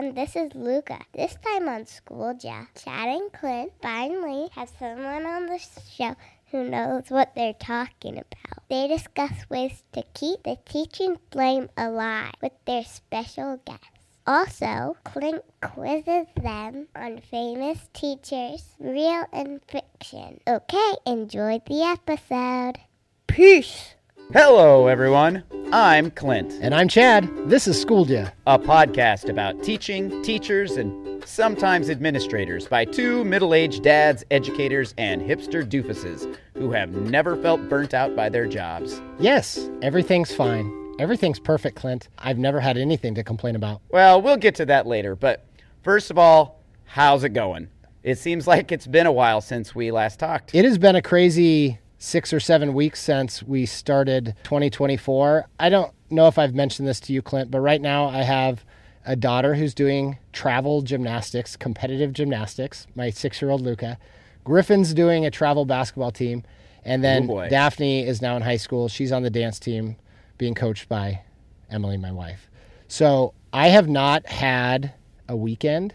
[0.00, 0.14] everyone.
[0.14, 0.98] This is Luca.
[1.12, 6.16] This time on School Ja, Chad and Clint finally have someone on the show
[6.50, 8.62] who knows what they're talking about.
[8.68, 13.86] They discuss ways to keep the teaching flame alive with their special guests.
[14.26, 20.40] Also, Clint quizzes them on famous teachers, real and fiction.
[20.46, 22.78] Okay, enjoy the episode.
[23.26, 23.94] Peace.
[24.32, 25.42] Hello, everyone.
[25.72, 27.28] I'm Clint, And I'm Chad.
[27.48, 28.28] This is School Ja.
[28.46, 35.20] a podcast about teaching, teachers, and sometimes administrators by two middle aged dads, educators, and
[35.20, 39.00] hipster doofuses who have never felt burnt out by their jobs.
[39.18, 40.72] Yes, everything's fine.
[41.00, 42.08] Everything's perfect, Clint.
[42.18, 43.80] I've never had anything to complain about.
[43.90, 45.44] Well, we'll get to that later, but
[45.82, 47.68] first of all, how's it going?
[48.02, 50.54] It seems like it's been a while since we last talked.
[50.54, 55.46] It has been a crazy six or seven weeks since we started 2024.
[55.60, 58.64] I don't know if I've mentioned this to you, Clint, but right now I have
[59.04, 63.98] a daughter who's doing travel gymnastics, competitive gymnastics, my six year old Luca.
[64.44, 66.42] Griffin's doing a travel basketball team.
[66.84, 67.48] And Oh, then boy.
[67.50, 68.88] Daphne is now in high school.
[68.88, 69.96] She's on the dance team
[70.38, 71.20] being coached by
[71.68, 72.50] Emily, my wife.
[72.88, 74.94] So I have not had
[75.28, 75.94] a weekend,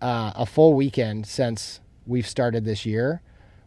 [0.00, 3.20] uh, a full weekend since we've started this year,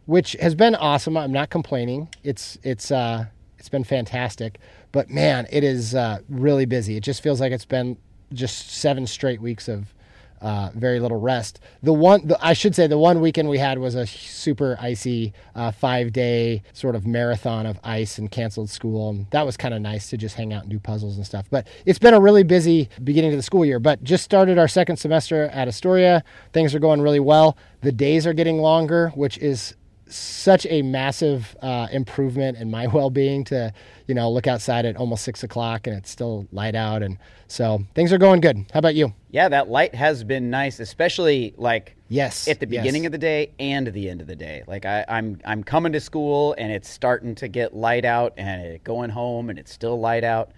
[0.06, 1.16] which has been awesome.
[1.16, 2.08] I'm not complaining.
[2.22, 3.26] It's it's uh,
[3.58, 4.58] it's been fantastic.
[4.92, 6.96] But man, it is uh, really busy.
[6.96, 7.98] It just feels like it's been
[8.32, 9.92] just seven straight weeks of
[10.40, 11.60] uh, very little rest.
[11.82, 15.32] The one, the, I should say, the one weekend we had was a super icy
[15.54, 19.74] uh, five day sort of marathon of ice and canceled school, and that was kind
[19.74, 21.46] of nice to just hang out and do puzzles and stuff.
[21.50, 23.80] But it's been a really busy beginning to the school year.
[23.80, 26.22] But just started our second semester at Astoria.
[26.52, 27.56] Things are going really well.
[27.80, 29.74] The days are getting longer, which is
[30.08, 33.72] such a massive uh, improvement in my well-being to
[34.06, 37.18] you know look outside at almost six o'clock and it's still light out and
[37.48, 41.52] so things are going good how about you Yeah, that light has been nice, especially
[41.58, 44.62] like yes at the beginning of the day and the end of the day.
[44.66, 48.82] Like I, I'm I'm coming to school and it's starting to get light out, and
[48.82, 50.52] going home and it's still light out.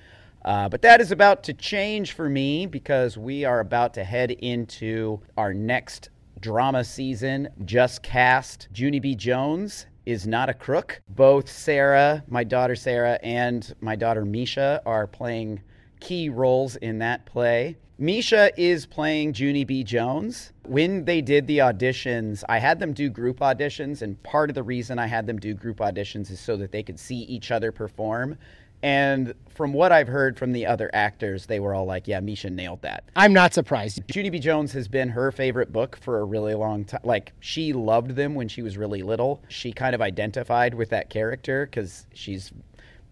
[0.45, 4.31] Uh, but that is about to change for me because we are about to head
[4.31, 6.11] into our next
[6.41, 7.49] drama season.
[7.65, 9.15] Just cast Junie B.
[9.15, 11.03] Jones is not a crook.
[11.09, 15.61] Both Sarah, my daughter Sarah, and my daughter Misha are playing
[16.01, 17.77] key roles in that play.
[18.01, 19.83] Misha is playing Junie B.
[19.83, 20.53] Jones.
[20.63, 24.63] When they did the auditions, I had them do group auditions, and part of the
[24.63, 27.73] reason I had them do group auditions is so that they could see each other
[27.73, 28.39] perform.
[28.83, 32.49] And from what I've heard from the other actors, they were all like, yeah, Misha
[32.49, 33.03] nailed that.
[33.17, 34.39] i'm not surprised Junie B.
[34.39, 37.01] Jones has been her favorite book for a really long time.
[37.03, 39.43] Like, she loved them when she was really little.
[39.49, 42.53] She kind of identified with that character because she's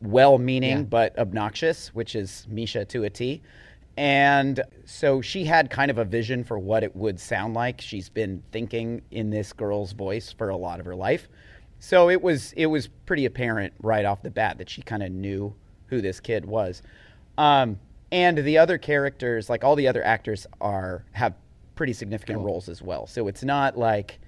[0.01, 0.83] well meaning Yeah.
[0.85, 3.43] but obnoxious, which is Misha to a T.
[3.97, 7.81] And so she had kind of a vision for what it would sound like.
[7.81, 11.29] She's been thinking in this girl's voice for a lot of her life.
[11.79, 15.13] So it was it was pretty apparent right off the bat that she kind of
[15.13, 15.55] knew
[15.87, 16.83] who this kid was.
[17.39, 17.79] Um,
[18.13, 21.35] and the other characters, like all the other actors, are have
[21.75, 23.07] pretty significant roles as well.
[23.07, 24.19] So it's not like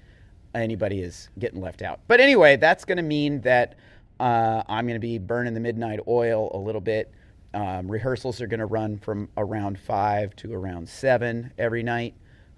[0.53, 1.99] anybody is getting left out.
[2.07, 3.75] But anyway, that's going to mean that
[4.19, 7.11] uh, I'm going to be burning the midnight oil a little bit.
[7.53, 12.13] Um, rehearsals are going to run from around five to around seven every night.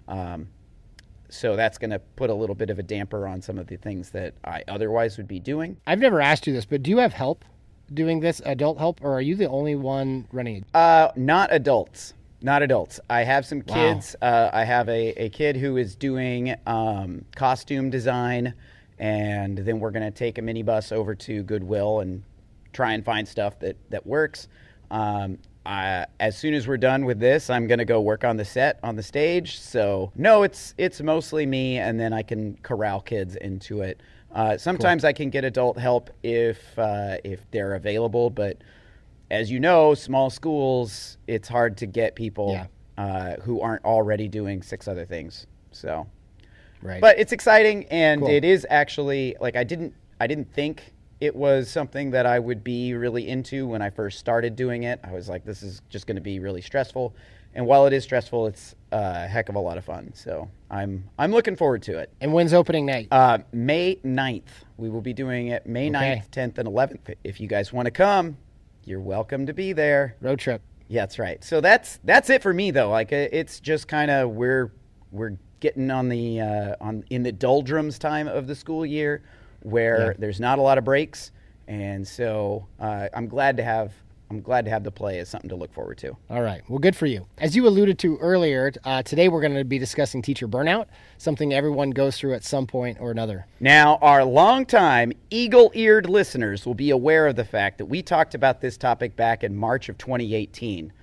[0.08, 0.48] Um,
[1.32, 3.76] so that's going to put a little bit of a damper on some of the
[3.76, 5.76] things that I otherwise would be doing.
[5.86, 7.44] i've never asked you this but do you have help
[7.92, 12.14] doing this adult help or are you the only one running it Uh, not adults.
[12.44, 12.98] Not adults.
[13.08, 13.74] I have some Wow.
[13.74, 14.16] kids.
[14.20, 18.54] Uh, I have a, a kid who is doing um, costume design,
[18.98, 22.24] and then we're going to take a minibus over to Goodwill and
[22.72, 24.48] try and find stuff that, that works.
[24.90, 28.36] Um, I, as soon as we're done with this, I'm going to go work on
[28.36, 29.58] the set on the stage.
[29.60, 34.00] So no, it's it's mostly me, and then I can corral kids into it.
[34.32, 38.58] Uh, sometimes I can get adult help if uh, if they're available, but
[39.30, 42.66] as you know, small schools, it's hard to get people Yeah.
[43.02, 45.46] uh, who aren't already doing six other things.
[45.70, 46.06] So,
[46.82, 48.30] right but it's exciting, and Cool.
[48.30, 50.92] it is actually like I didn't I didn't think
[51.22, 54.98] it was something that I would be really into when I first started doing it.
[55.04, 57.14] I was like, this is just going to be really stressful,
[57.54, 60.10] and while it is stressful, it's a heck of a lot of fun.
[60.14, 62.10] So I'm I'm looking forward to it.
[62.20, 64.42] and when's opening night Uh, May 9th.
[64.78, 66.22] We will be doing it May Okay.
[66.24, 67.14] 9th, 10th, and 11th.
[67.22, 68.36] If you guys want to come,
[68.84, 70.16] you're welcome to be there.
[70.20, 71.42] road trip Yeah, that's right.
[71.44, 72.90] So that's that's it for me though.
[72.90, 74.72] Like uh, it's just kind of we're
[75.12, 79.22] we're getting on the uh, on in the doldrums time of the school year,
[79.62, 80.12] where Yeah.
[80.18, 81.32] there's not a lot of breaks,
[81.68, 83.92] and so uh, I'm glad to have
[84.30, 86.16] I'm glad to have the play as something to look forward to.
[86.30, 86.62] All right.
[86.66, 87.26] Well, good for you.
[87.36, 90.86] As you alluded to earlier, uh, today we're going to be discussing teacher burnout,
[91.18, 93.44] something everyone goes through at some point or another.
[93.60, 98.34] Now, our longtime eagle eared listeners will be aware of the fact that we talked
[98.34, 100.94] about this topic back in March of 2018.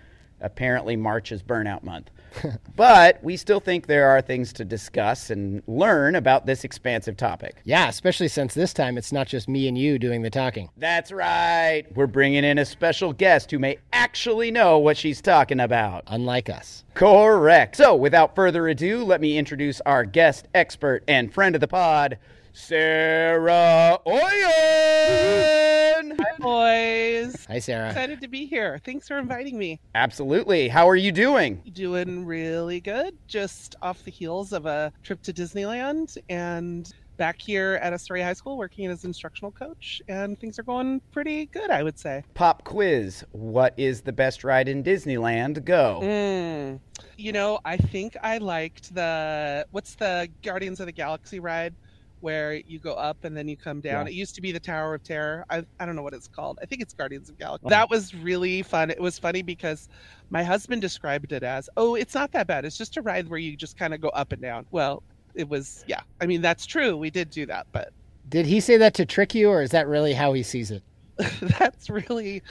[0.41, 2.09] Apparently, March is burnout month.
[2.75, 7.61] but we still think there are things to discuss and learn about this expansive topic.
[7.63, 10.69] Yeah, especially since this time it's not just me and you doing the talking.
[10.77, 11.85] That's right.
[11.95, 16.03] We're bringing in a special guest who may actually know what she's talking about.
[16.07, 16.83] Unlike us.
[16.93, 17.75] Correct.
[17.75, 22.17] So, without further ado, let me introduce our guest expert and friend of the pod,
[22.53, 25.78] Sara Oien.
[26.21, 27.45] Hi, boys.
[27.47, 27.87] Hi, Sara.
[27.87, 28.79] Excited to be here.
[28.83, 29.79] Thanks for inviting me.
[29.95, 30.67] Absolutely.
[30.67, 31.61] How are you doing?
[31.71, 33.17] Doing really good.
[33.27, 38.33] Just off the heels of a trip to Disneyland and back here at Astoria High
[38.33, 42.23] School working as instructional coach, and things are going pretty good, I would say.
[42.33, 43.23] Pop quiz.
[43.31, 45.63] What is the best ride in Disneyland?
[45.63, 45.99] Go.
[46.01, 46.79] Mm.
[47.17, 51.75] You know, I think I liked the what's the Guardians of the Galaxy ride
[52.21, 54.05] where you go up and then you come down.
[54.05, 54.11] Yeah.
[54.11, 55.45] It used to be the Tower of Terror.
[55.49, 56.59] I, I don't know what it's called.
[56.61, 57.69] I think it's Guardians of Galaxy.
[57.69, 58.89] That was really fun.
[58.89, 59.87] It was funny because
[60.29, 62.65] my husband described it as, oh, it's not that bad.
[62.65, 64.65] It's just a ride where you just kind of go up and down.
[64.71, 65.03] Well,
[65.35, 66.01] it was, yeah.
[66.21, 66.97] I mean, that's true.
[66.97, 67.91] We did do that, but
[68.27, 70.83] Did he say that to trick you, or is that really how he sees it?
[71.41, 72.41] that's really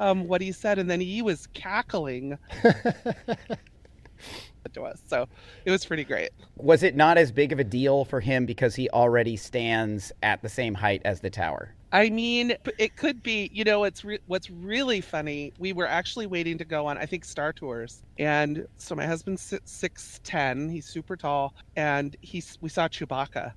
[0.00, 0.78] um, what he said.
[0.78, 2.38] And then he was cackling
[4.74, 5.02] to us.
[5.06, 5.26] So
[5.64, 6.30] it was pretty great.
[6.56, 10.42] Was it not as big of a deal for him because he already stands at
[10.42, 11.72] the same height as the tower?
[11.92, 13.48] I mean, it could be.
[13.52, 15.52] You know, it's re- what's really funny.
[15.58, 19.54] We were actually waiting to go on, I think, Star Tours, and so my husband's
[19.64, 20.68] six ten.
[20.68, 23.52] He's super tall, and he's we saw Chewbacca,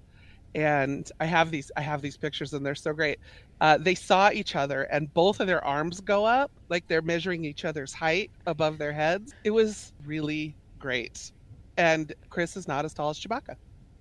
[0.54, 3.20] and I have these I have these pictures, and they're so great.
[3.62, 7.44] Uh, they saw each other, and both of their arms go up like they're measuring
[7.44, 9.34] each other's height above their heads.
[9.44, 11.32] It was really great,
[11.78, 13.56] and Chris is not as tall as Chewbacca.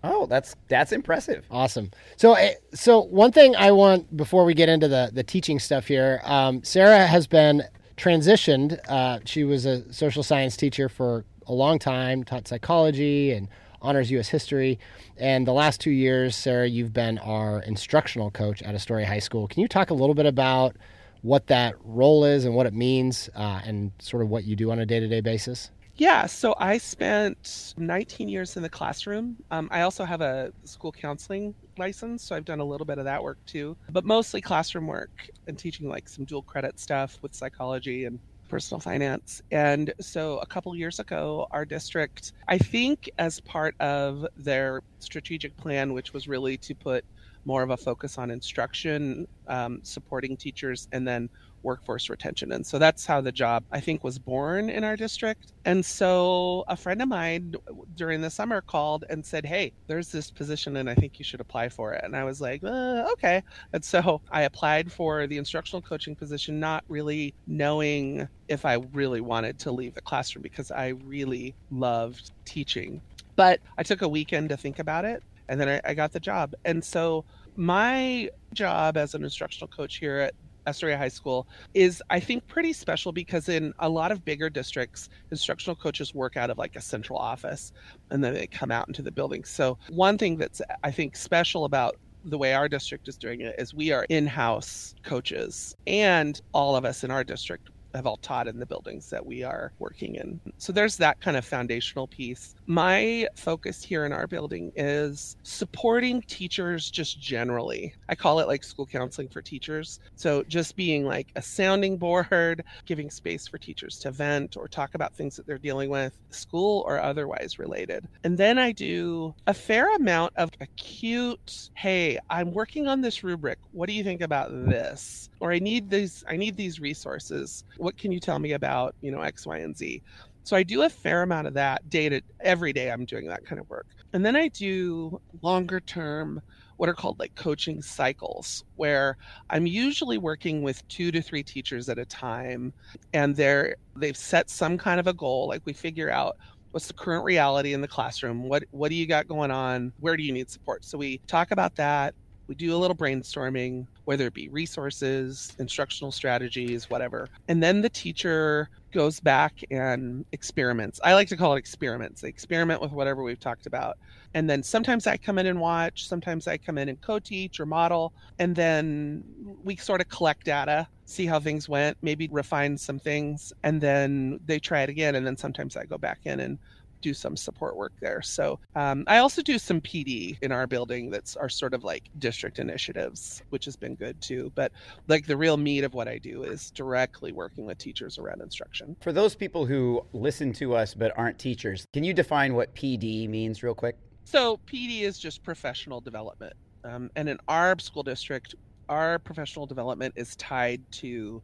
[0.04, 1.44] Oh, that's that's impressive.
[1.50, 1.90] Awesome.
[2.16, 5.86] So, eh, so one thing I want before we get into the the teaching stuff
[5.88, 7.64] here, um, Sara has been
[7.96, 8.78] transitioned.
[8.88, 13.48] Uh, she was a social science teacher for a long time, taught psychology and
[13.82, 14.28] honors U.S.
[14.28, 14.78] history.
[15.16, 19.48] And the last two years, Sara, you've been our instructional coach at Astoria High School.
[19.48, 20.76] Can you talk a little bit about
[21.22, 24.70] what that role is and what it means, uh, and sort of what you do
[24.70, 25.70] on a day to day basis?
[25.98, 29.36] Yeah, so I spent 19 years in the classroom.
[29.50, 33.04] Um, I also have a school counseling license, so I've done a little bit of
[33.04, 37.34] that work too, but mostly classroom work and teaching like some dual credit stuff with
[37.34, 39.42] psychology and personal finance.
[39.50, 45.56] And so a couple years ago, our district, I think as part of their strategic
[45.56, 47.04] plan, which was really to put
[47.44, 51.28] more of a focus on instruction, um, supporting teachers, and then
[51.68, 52.50] workforce retention.
[52.52, 55.52] And so that's how the job, I think, was born in our district.
[55.66, 57.54] And so a friend of mine
[57.94, 61.40] during the summer called and said, Hey, there's this position and I think you should
[61.40, 62.02] apply for it.
[62.04, 63.42] And I was like, uh, Okay.
[63.74, 69.20] And so I applied for the instructional coaching position, not really knowing if I really
[69.20, 73.02] wanted to leave the classroom because I really loved teaching.
[73.36, 76.20] But I took a weekend to think about it and then I, I got the
[76.20, 76.54] job.
[76.64, 77.26] And so
[77.56, 80.34] my job as an instructional coach here at
[80.68, 85.08] Astoria High School is, I think, pretty special because in a lot of bigger districts,
[85.30, 87.72] instructional coaches work out of like a central office
[88.10, 89.44] and then they come out into the building.
[89.44, 93.54] So, one thing that's, I think, special about the way our district is doing it
[93.58, 98.16] is we are in house coaches, and all of us in our district have all
[98.18, 100.40] taught in the buildings that we are working in.
[100.56, 102.54] So there's that kind of foundational piece.
[102.66, 107.92] My focus here in our building is supporting teachers just generally.
[108.08, 109.98] I call it like school counseling for teachers.
[110.14, 114.94] So just being like a sounding board, giving space for teachers to vent or talk
[114.94, 118.06] about things that they're dealing with, school or otherwise related.
[118.22, 123.58] And then I do a fair amount of acute, hey, I'm working on this rubric.
[123.72, 125.30] What do you think about this?
[125.40, 129.10] Or I need these I need these resources what can you tell me about you
[129.10, 130.02] know x y and z?
[130.44, 133.44] So i do a fair amount of that day to every day i'm doing that
[133.44, 133.86] kind of work.
[134.12, 136.40] And then i do longer term
[136.76, 139.16] what are called like coaching cycles where
[139.50, 142.72] i'm usually working with two to three teachers at a time
[143.12, 145.48] and they're they've set some kind of a goal.
[145.48, 146.36] Like we figure out
[146.70, 148.48] what's the current reality in the classroom.
[148.48, 149.92] What what do you got going on?
[150.00, 150.84] Where do you need support?
[150.84, 152.14] So we talk about that.
[152.46, 157.28] We do a little brainstorming whether it be resources, instructional strategies, whatever.
[157.46, 160.98] And then the teacher goes back and experiments.
[161.04, 162.22] I like to call it experiments.
[162.22, 163.98] They experiment with whatever we've talked about.
[164.32, 167.60] And then sometimes I come in and watch, sometimes I come in and co teach
[167.60, 168.14] or model.
[168.38, 169.24] And then
[169.62, 173.52] we sort of collect data, see how things went, maybe refine some things.
[173.62, 175.16] And then they try it again.
[175.16, 176.58] And then sometimes I go back in and
[177.00, 178.22] do some support work there.
[178.22, 182.10] So um, I also do some PD in our building that's are sort of like
[182.18, 184.52] district initiatives, which has been good too.
[184.54, 184.72] But
[185.06, 188.96] like the real meat of what I do is directly working with teachers around instruction.
[189.00, 193.28] For those people who listen to us but aren't teachers, can you define what PD
[193.28, 193.96] means real quick?
[194.24, 196.52] So PD is just professional development.
[196.84, 198.54] Um, and in our school district,
[198.88, 201.42] our professional development is tied to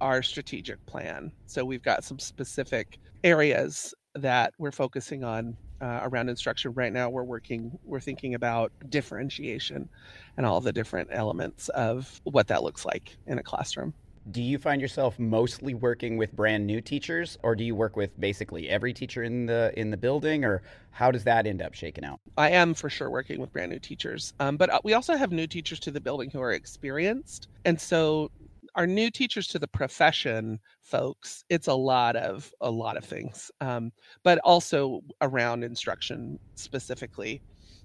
[0.00, 1.30] our strategic plan.
[1.46, 7.08] So we've got some specific areas that we're focusing on uh, around instruction right now
[7.08, 9.88] we're working we're thinking about differentiation
[10.36, 13.94] and all the different elements of what that looks like in a classroom.
[14.30, 18.18] Do you find yourself mostly working with brand new teachers or do you work with
[18.20, 22.04] basically every teacher in the in the building or how does that end up shaking
[22.04, 22.20] out?
[22.36, 25.32] I am for sure working with brand new teachers um, but uh, we also have
[25.32, 28.30] new teachers to the building who are experienced and so
[28.74, 33.50] our new teachers to the profession folks it's a lot of a lot of things
[33.60, 33.90] um,
[34.22, 37.42] but also around instruction specifically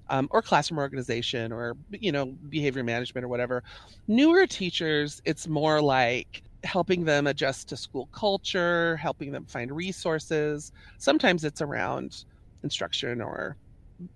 [0.09, 3.63] um, or classroom organization or you know behavior management or whatever.
[4.07, 10.71] Newer teachers it's more like helping them adjust to school culture helping them find resources.
[10.97, 12.25] Sometimes it's around
[12.63, 13.57] instruction or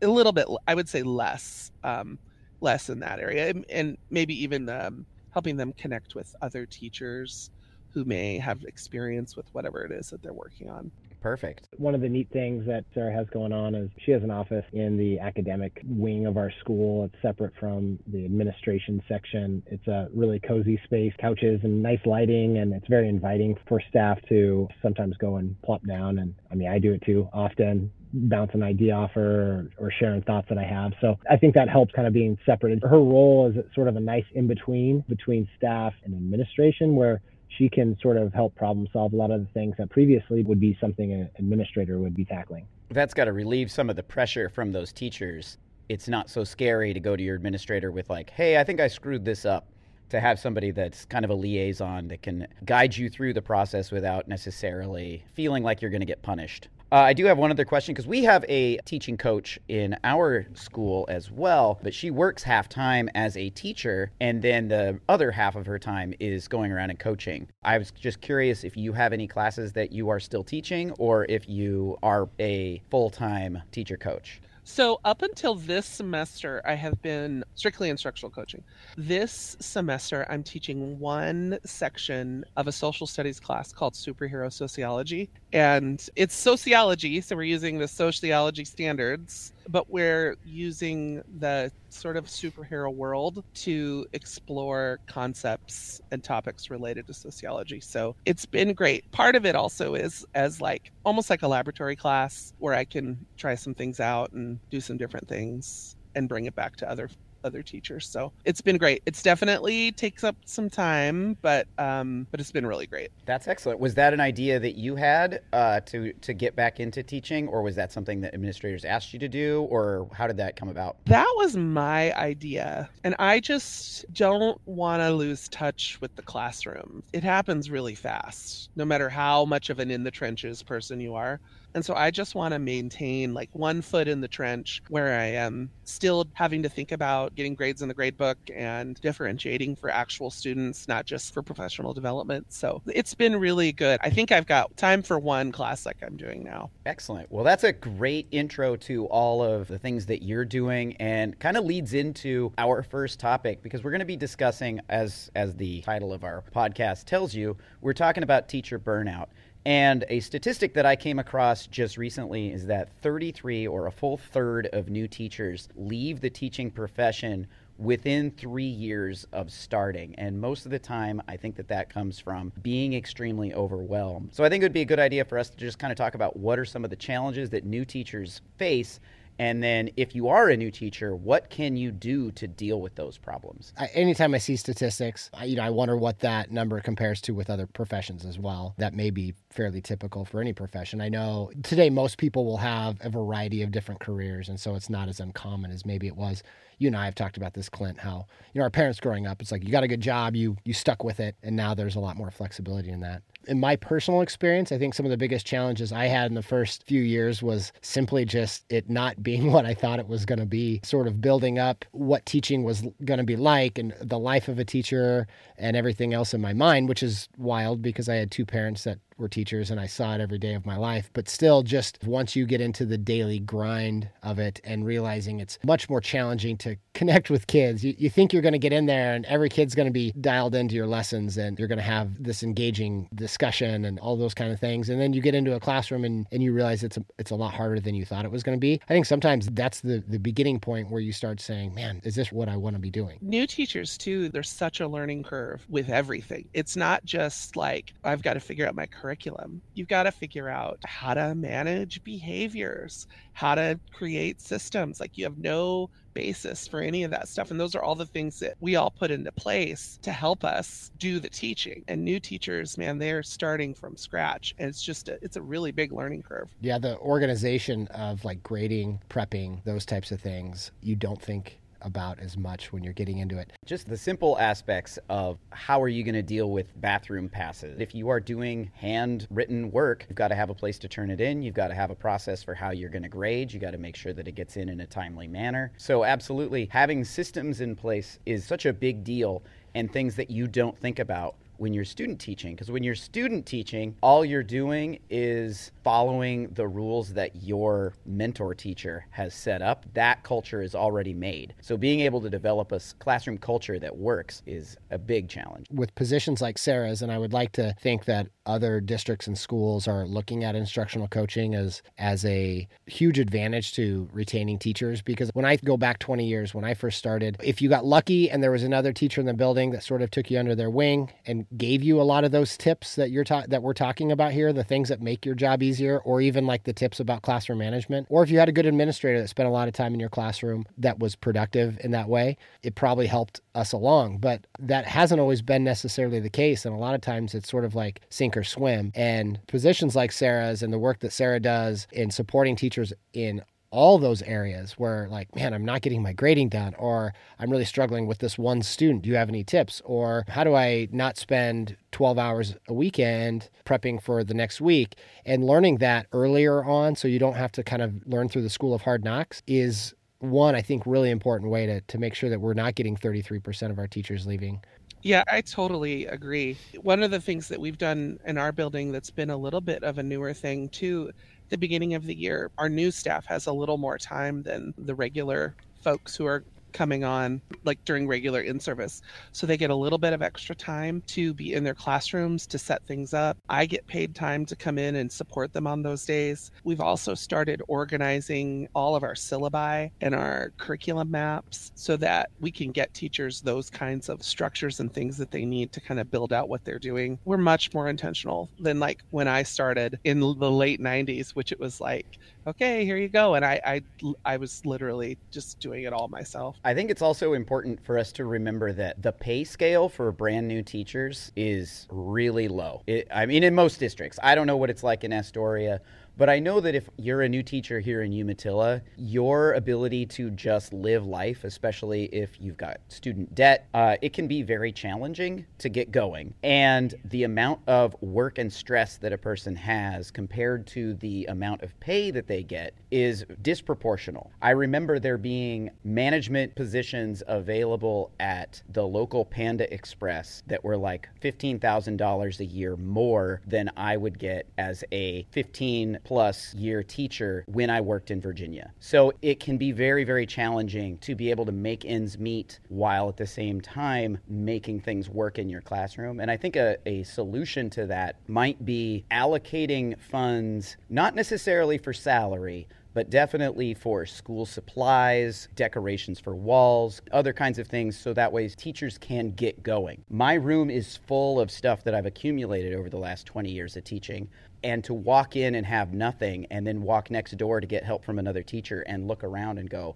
[0.02, 2.20] a little bit i would say less um,
[2.62, 7.52] less in that area and, and maybe even um, helping them connect with other teachers
[7.94, 10.92] who may have experience with whatever it is that they're working on.
[11.22, 11.68] Perfect.
[11.78, 14.64] One of the neat things that Sara has going on is she has an office
[14.72, 17.04] in the academic wing of our school.
[17.04, 19.62] It's separate from the administration section.
[19.66, 24.18] It's a really cozy space, couches and nice lighting, and it's very inviting for staff
[24.30, 26.20] to sometimes go and plop down.
[26.20, 29.92] And I mean, I do it too often bounce an idea off her or, or
[29.92, 30.94] sharing thoughts that I have.
[31.02, 32.82] So I think that helps kind of being separated.
[32.84, 37.22] Her role is sort of a nice in between between staff and administration where
[37.58, 40.60] she can sort of help problem solve a lot of the things that previously would
[40.60, 42.68] be something an administrator would be tackling.
[42.90, 45.58] That's got to relieve some of the pressure from those teachers.
[45.90, 48.88] It's not so scary to go to your administrator with, like, hey, I think I
[48.88, 49.68] screwed this up.
[50.10, 53.92] To have somebody that's kind of a liaison that can guide you through the process
[53.92, 56.68] without necessarily feeling like you're going to get punished.
[56.92, 60.48] Uh, I do have one other question because we have a teaching coach in our
[60.56, 65.30] school as well, but she works half time as a teacher, and then the other
[65.30, 67.48] half of her time is going around and coaching.
[67.64, 71.28] I was just curious if you have any classes that you are still teaching or
[71.30, 74.42] if you are a full time teacher coach.
[74.72, 78.64] So, up until this semester, I have been strictly instructional coaching.
[78.98, 85.32] This semester, I'm teaching one section of a social studies class called Superhero Sociology.
[85.52, 92.26] And it's sociology, so we're using the sociology standards but we're using the sort of
[92.26, 97.80] superhero world to explore concepts and topics related to sociology.
[97.80, 99.10] So it's been great.
[99.12, 103.26] Part of it also is as like almost like a laboratory class where I can
[103.38, 107.10] try some things out and do some different things and bring it back to other
[107.44, 108.08] other teachers.
[108.08, 109.02] So it's been great.
[109.06, 113.12] It's definitely takes up some time, but um, but it's been really great.
[113.26, 113.80] That's excellent.
[113.80, 117.62] Was that an idea that you had uh, to to get back into teaching, or
[117.62, 120.98] was that something that administrators asked you to do, or how did that come about?
[121.06, 127.04] That was my idea, and I just don't want to lose touch with the classroom.
[127.14, 131.16] It happens really fast, no matter how much of an in the trenches person you
[131.16, 131.40] are.
[131.74, 135.26] And so I just want to maintain like one foot in the trench where I
[135.26, 139.90] am still having to think about getting grades in the grade book and differentiating for
[139.90, 142.48] actual students, not just for professional development.
[142.50, 144.00] So it's been really good.
[144.02, 146.72] I think I've got time for one class like I'm doing now.
[146.86, 147.32] Excellent.
[147.32, 151.58] Well, that's a great intro to all of the things that you're doing and kind
[151.58, 155.82] of leads into our first topic because we're going to be discussing as as the
[155.82, 159.28] title of our podcast tells you, we're talking about teacher burnout.
[159.66, 164.18] And a statistic that I came across just recently is that 33 or a full
[164.18, 167.48] third of new teachers leave the teaching profession
[167.78, 170.16] within three years of starting.
[170.16, 174.30] And most of the time, I think that that comes from being extremely overwhelmed.
[174.34, 175.98] So I think it would be a good idea for us to just kind of
[175.98, 179.00] talk about what are some of the challenges that new teachers face
[179.40, 182.96] And then if you are a new teacher, what can you do to deal with
[182.96, 183.74] those problems?
[183.78, 187.34] I, anytime I see statistics, I, you know, I wonder what that number compares to
[187.34, 188.76] with other professions as well.
[188.78, 191.00] That may be fairly typical for any profession.
[191.00, 194.90] I know today most people will have a variety of different careers, and so it's
[194.90, 196.44] not as uncommon as maybe it was.
[196.78, 198.00] You and I have talked about this, Clint.
[198.00, 200.58] How you know our parents growing up, it's like you got a good job, you
[200.66, 203.76] you stuck with it, and now there's a lot more flexibility in that in my
[203.76, 207.02] personal experience, I think some of the biggest challenges I had in the first few
[207.02, 210.82] years was simply just it not being what I thought it was going to be,
[210.84, 214.60] sort of building up what teaching was going to be like and the life of
[214.60, 215.28] a teacher
[215.58, 219.00] and everything else in my mind, which is wild because I had two parents that
[219.20, 221.10] were teachers and I saw it every day of my life.
[221.14, 225.60] But still, just once you get into the daily grind of it and realizing it's
[225.64, 228.86] much more challenging to connect with kids, you, you think you're going to get in
[228.86, 231.84] there and every kid's going to be dialed into your lessons and you're going to
[231.84, 234.90] have this engaging discussion and all those kind of things.
[234.90, 237.36] And then you get into a classroom and, and you realize it's a, it's a
[237.36, 238.82] lot harder than you thought it was going to be.
[238.90, 242.32] I think sometimes that's the, the beginning point where you start saying, man, is this
[242.32, 243.20] what I want to be doing?
[243.22, 246.48] New teachers, too, there's such a learning curve with everything.
[246.54, 249.60] It's not just like, I've got to figure out my curriculum curriculum.
[249.74, 255.00] You've got to figure out how to manage behaviors, how to create systems.
[255.00, 257.50] Like you have no basis for any of that stuff.
[257.50, 260.92] And those are all the things that we all put into place to help us
[261.00, 261.84] do the teaching.
[261.88, 264.54] And new teachers, man, they're starting from scratch.
[264.60, 266.54] And it's just, a, it's a really big learning curve.
[266.62, 272.20] Yeah, the organization of like grading, prepping, those types of things, you don't think about
[272.20, 273.52] as much when you're getting into it.
[273.66, 277.80] Just the simple aspects of how are you going to deal with bathroom passes.
[277.80, 281.22] If you are doing handwritten work, you've got to have a place to turn it
[281.22, 281.42] in.
[281.42, 283.52] You've got to have a process for how you're going to grade.
[283.52, 285.72] You got to make sure that it gets in in a timely manner.
[285.78, 289.44] So, absolutely, having systems in place is such a big deal
[289.76, 292.56] and things that you don't think about when you're student teaching.
[292.56, 298.56] Because when you're student teaching, all you're doing is following the rules that your mentor
[298.56, 299.86] teacher has set up.
[299.94, 301.54] That culture is already made.
[301.62, 305.68] So being able to develop a classroom culture that works is a big challenge.
[305.72, 309.88] With positions like Sara's, and I would like to think that other districts and schools
[309.88, 315.46] are looking at instructional coaching as as a huge advantage to retaining teachers because when
[315.46, 318.52] I go back 20 years when I first started if you got lucky and there
[318.52, 321.46] was another teacher in the building that sort of took you under their wing and
[321.58, 324.52] gave you a lot of those tips that you're ta- that we're talking about here,
[324.52, 328.08] the things that make your job easier, or even like the tips about classroom management,
[328.10, 330.10] or if you had a good administrator that spent a lot of time in your
[330.10, 334.18] classroom that was productive in that way, it probably helped us along.
[334.18, 337.66] But that hasn't always been necessarily the case, and a lot of times it's sort
[337.66, 338.92] of like sink or swim.
[338.96, 344.00] And positions like Sara's and the work that Sara does in supporting teachers in all
[344.00, 348.08] those areas where like man i'm not getting my grading done or i'm really struggling
[348.08, 349.04] with this one student.
[349.04, 349.82] Do you have any tips?
[349.86, 354.96] Or how do i not spend 12 hours a weekend prepping for the next week?
[355.26, 358.50] And learning that earlier on so you don't have to kind of learn through the
[358.50, 362.30] school of hard knocks is one i think really important way to, to make sure
[362.30, 364.62] that we're not getting 33% of our teachers leaving
[365.04, 366.58] yeah, I totally agree.
[366.82, 369.84] One of the things that we've done in our building that's been a little bit
[369.84, 371.12] of a newer thing too
[371.50, 374.94] the beginning of the year, our new staff has a little more time than the
[374.94, 379.02] regular folks who are coming on like during regular in service.
[379.32, 382.58] So they get a little bit of extra time to be in their classrooms to
[382.58, 383.38] set things up.
[383.50, 386.52] I get paid time to come in and support them on those days.
[386.64, 392.52] We've also started organizing all of our syllabi and our curriculum maps so that we
[392.52, 396.12] can get teachers those kinds of structures and things that they need to kind of
[396.12, 397.20] build out what they're doing.
[397.26, 401.60] We're much more intentional than like when I started in the late 90s, which it
[401.60, 402.18] was like
[402.50, 403.36] okay, here you go.
[403.36, 403.82] And I, I,
[404.26, 406.58] I was literally just doing it all myself.
[406.64, 410.48] I think it's also important for us to remember that the pay scale for brand
[410.48, 412.84] new teachers is really low.
[412.88, 415.82] It, I mean, in most districts, I don't know what it's like in Astoria,
[416.18, 420.30] but I know that if you're a new teacher here in Umatilla, your ability to
[420.32, 425.46] just live life, especially if you've got student debt, uh, it can be very challenging
[425.60, 426.34] to get going.
[426.44, 431.62] And the amount of work and stress that a person has compared to the amount
[431.62, 434.30] of pay that they get is disproportional.
[434.42, 441.10] I remember there being management positions available at the local Panda Express that were like
[441.22, 447.70] $15,000 a year more than I would get as a 15 plus year teacher when
[447.70, 448.72] I worked in Virginia.
[448.80, 453.10] So it can be very, very challenging to be able to make ends meet while
[453.10, 456.20] at the same time making things work in your classroom.
[456.20, 461.94] And I think a, a solution to that might be allocating funds, not necessarily for
[461.94, 468.32] salary, but definitely for school supplies, decorations for walls, other kinds of things, so that
[468.32, 470.04] way teachers can get going.
[470.10, 473.84] My room is full of stuff that I've accumulated over the last 20 years of
[473.84, 474.28] teaching.
[474.64, 478.04] And to walk in and have nothing and then walk next door to get help
[478.04, 479.96] from another teacher and look around and go,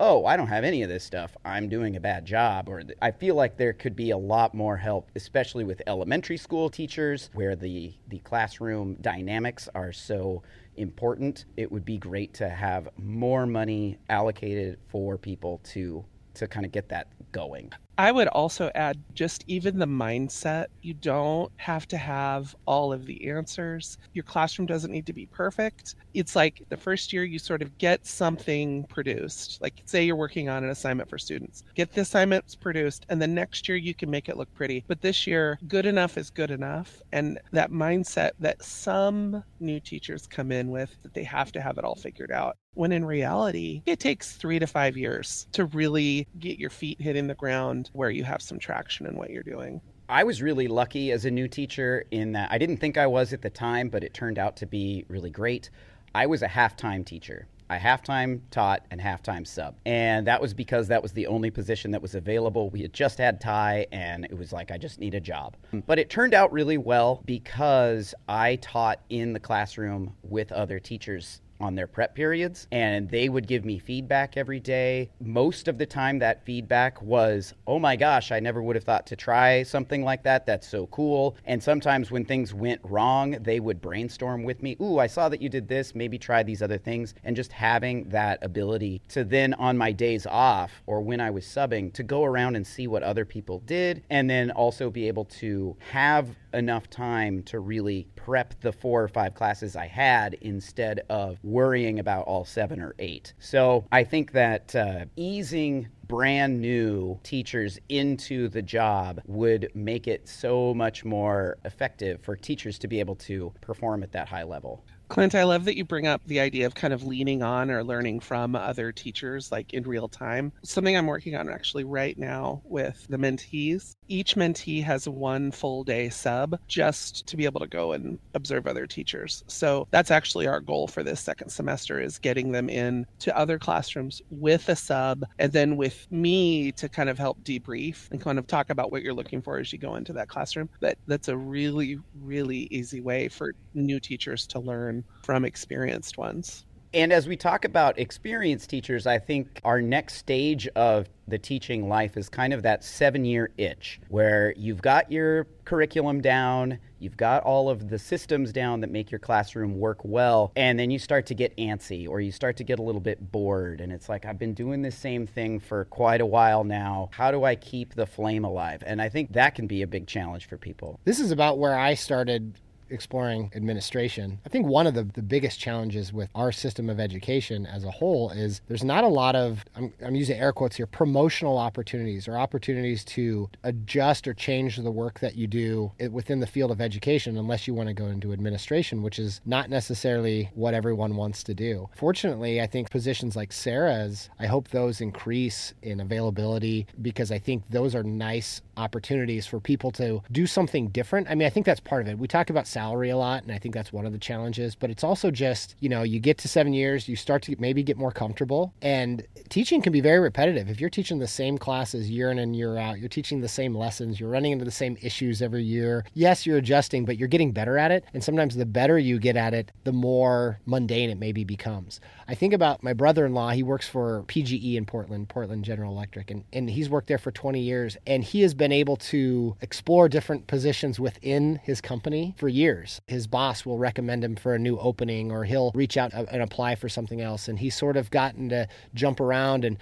[0.00, 1.36] oh, I don't have any of this stuff.
[1.44, 2.68] I'm doing a bad job.
[2.68, 6.68] Or I feel like there could be a lot more help, especially with elementary school
[6.68, 10.42] teachers where the, the classroom dynamics are so
[10.76, 11.44] important.
[11.56, 16.72] It would be great to have more money allocated for people to to kind of
[16.72, 17.72] get that going.
[17.96, 20.66] I would also add just even the mindset.
[20.82, 23.98] You don't have to have all of the answers.
[24.14, 25.94] Your classroom doesn't need to be perfect.
[26.12, 29.62] It's like the first year you sort of get something produced.
[29.62, 33.28] Like, say you're working on an assignment for students, get the assignments produced, and the
[33.28, 34.84] next year you can make it look pretty.
[34.88, 37.00] But this year, good enough is good enough.
[37.12, 41.78] And that mindset that some new teachers come in with that they have to have
[41.78, 46.26] it all figured out when in reality, it takes three to five years to really
[46.38, 49.80] get your feet hitting the ground where you have some traction in what you're doing.
[50.08, 53.32] I was really lucky as a new teacher in that I didn't think I was
[53.32, 55.70] at the time, but it turned out to be really great.
[56.14, 57.48] I was a half time teacher.
[57.70, 59.76] I half time taught and half time sub.
[59.86, 62.68] And that was because that was the only position that was available.
[62.68, 65.56] We had just had Ty, and it was like, I just need a job.
[65.86, 71.40] But it turned out really well because I taught in the classroom with other teachers
[71.60, 75.10] on their prep periods and they would give me feedback every day.
[75.20, 79.06] Most of the time, that feedback was, oh my gosh, I never would have thought
[79.06, 80.46] to try something like that.
[80.46, 81.36] That's so cool.
[81.44, 85.42] And sometimes when things went wrong, they would brainstorm with me, ooh, I saw that
[85.42, 87.14] you did this, maybe try these other things.
[87.24, 91.44] And just having that ability to then on my days off or when I was
[91.44, 95.24] subbing to go around and see what other people did and then also be able
[95.26, 101.00] to have enough time to really prep the four or five classes I had instead
[101.10, 103.34] of worrying about all seven or eight.
[103.38, 110.28] So I think that uh, easing brand new teachers into the job would make it
[110.28, 114.84] so much more effective for teachers to be able to perform at that high level.
[115.08, 117.84] Clint, I love that you bring up the idea of kind of leaning on or
[117.84, 120.52] learning from other teachers, like in real time.
[120.62, 123.96] Something I'm working on actually right now with the mentees.
[124.08, 128.66] Each mentee has one full day sub just to be able to go and observe
[128.66, 129.44] other teachers.
[129.46, 133.58] So that's actually our goal for this second semester is getting them in to other
[133.58, 138.38] classrooms with a sub and then with me to kind of help debrief and kind
[138.38, 140.68] of talk about what you're looking for as you go into that classroom.
[140.80, 144.93] But that's a really, really easy way for new teachers to learn
[145.24, 146.64] from experienced ones.
[146.94, 151.88] And as we talk about experienced teachers, I think our next stage of the teaching
[151.88, 157.16] life is kind of that seven year itch where you've got your curriculum down, you've
[157.16, 161.00] got all of the systems down that make your classroom work well, and then you
[161.00, 163.80] start to get antsy or you start to get a little bit bored.
[163.80, 167.08] And it's like, I've been doing this same thing for quite a while now.
[167.12, 168.84] How do I keep the flame alive?
[168.86, 171.00] And I think that can be a big challenge for people.
[171.04, 172.54] This is about where I started
[172.94, 177.66] exploring administration, I think one of the, the biggest challenges with our system of education
[177.66, 180.86] as a whole is there's not a lot of, I'm, I'm using air quotes here,
[180.86, 186.46] promotional opportunities or opportunities to adjust or change the work that you do within the
[186.46, 190.74] field of education unless you want to go into administration, which is not necessarily what
[190.74, 191.88] everyone wants to do.
[191.96, 197.64] Fortunately, I think positions like Sara's, I hope those increase in availability because I think
[197.70, 201.28] those are nice opportunities for people to do something different.
[201.30, 202.18] I mean, I think that's part of it.
[202.18, 204.74] We talk about salary a lot, and I think that's one of the challenges.
[204.74, 207.82] But it's also just, you know, you get to seven years, you start to maybe
[207.82, 208.72] get more comfortable.
[208.82, 210.68] And teaching can be very repetitive.
[210.68, 213.74] If you're teaching the same classes year in and year out, you're teaching the same
[213.74, 216.04] lessons, you're running into the same issues every year.
[216.14, 218.04] Yes, you're adjusting, but you're getting better at it.
[218.12, 222.00] And sometimes the better you get at it, the more mundane it maybe becomes.
[222.26, 225.92] I think about my brother in law, he works for PGE in Portland, Portland General
[225.92, 227.96] Electric, and, and he's worked there for 20 years.
[228.06, 233.00] And he has been able to explore different positions within his company for years.
[233.06, 236.76] His boss will recommend him for a new opening, or he'll reach out and apply
[236.76, 237.48] for something else.
[237.48, 239.78] And he's sort of gotten to jump around and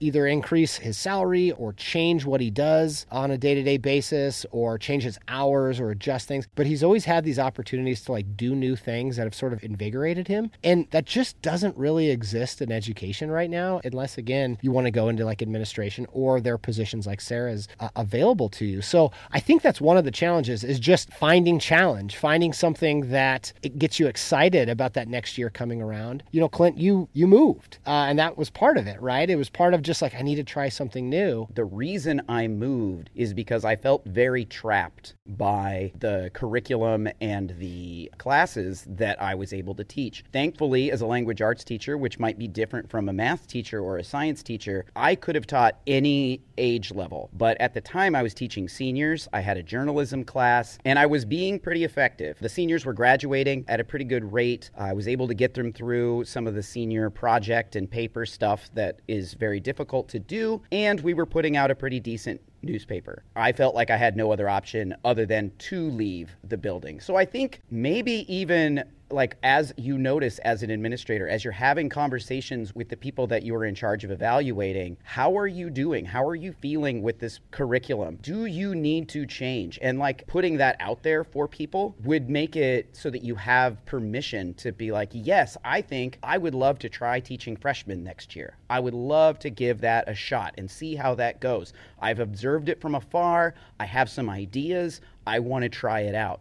[0.00, 4.44] either increase his salary or change what he does on a day to day basis,
[4.50, 6.46] or change his hours or adjust things.
[6.54, 9.64] But he's always had these opportunities to like do new things that have sort of
[9.64, 10.50] invigorated him.
[10.62, 14.90] And that just doesn't really exist in education right now, unless, again, you want to
[14.90, 18.82] go into like administration or there are positions like Sara's uh, available to you.
[18.82, 23.52] So I think that's one of the challenges is just finding challenge finding something that
[23.62, 26.22] it gets you excited about that next year coming around.
[26.32, 29.28] You know, Clint, you you moved, uh, and that was part of it, right?
[29.28, 31.46] It was part of just like I need to try something new.
[31.54, 38.10] The reason I moved is because I felt very trapped by the curriculum and the
[38.18, 40.24] classes that I was able to teach.
[40.32, 43.98] Thankfully, as a language arts teacher, which might be different from a math teacher or
[43.98, 47.28] a science teacher, I could have taught any age level.
[47.34, 49.28] But at the time, I was teaching seniors.
[49.32, 52.38] I had a journalism class, and I was being pretty effective.
[52.40, 54.70] The seniors were graduating at a pretty good rate.
[54.76, 58.70] I was able to get them through some of the senior project and paper stuff
[58.74, 63.22] that is very difficult to do, and we were putting out a pretty decent newspaper.
[63.36, 67.00] I felt like I had no other option other than to leave the building.
[67.00, 71.88] So I think maybe even like as you notice as an administrator as you're having
[71.88, 76.04] conversations with the people that you're in charge of evaluating how are you doing?
[76.04, 78.18] How are you feeling with this curriculum?
[78.22, 79.78] Do you need to change?
[79.80, 83.84] And like putting that out there for people would make it so that you have
[83.86, 88.34] permission to be like yes i think i would love to try teaching freshmen next
[88.34, 88.56] year.
[88.68, 91.72] I would love to give that a shot and see how that goes.
[92.00, 93.54] I've observed it from afar.
[93.78, 95.00] I have some ideas.
[95.26, 96.40] I want to try it out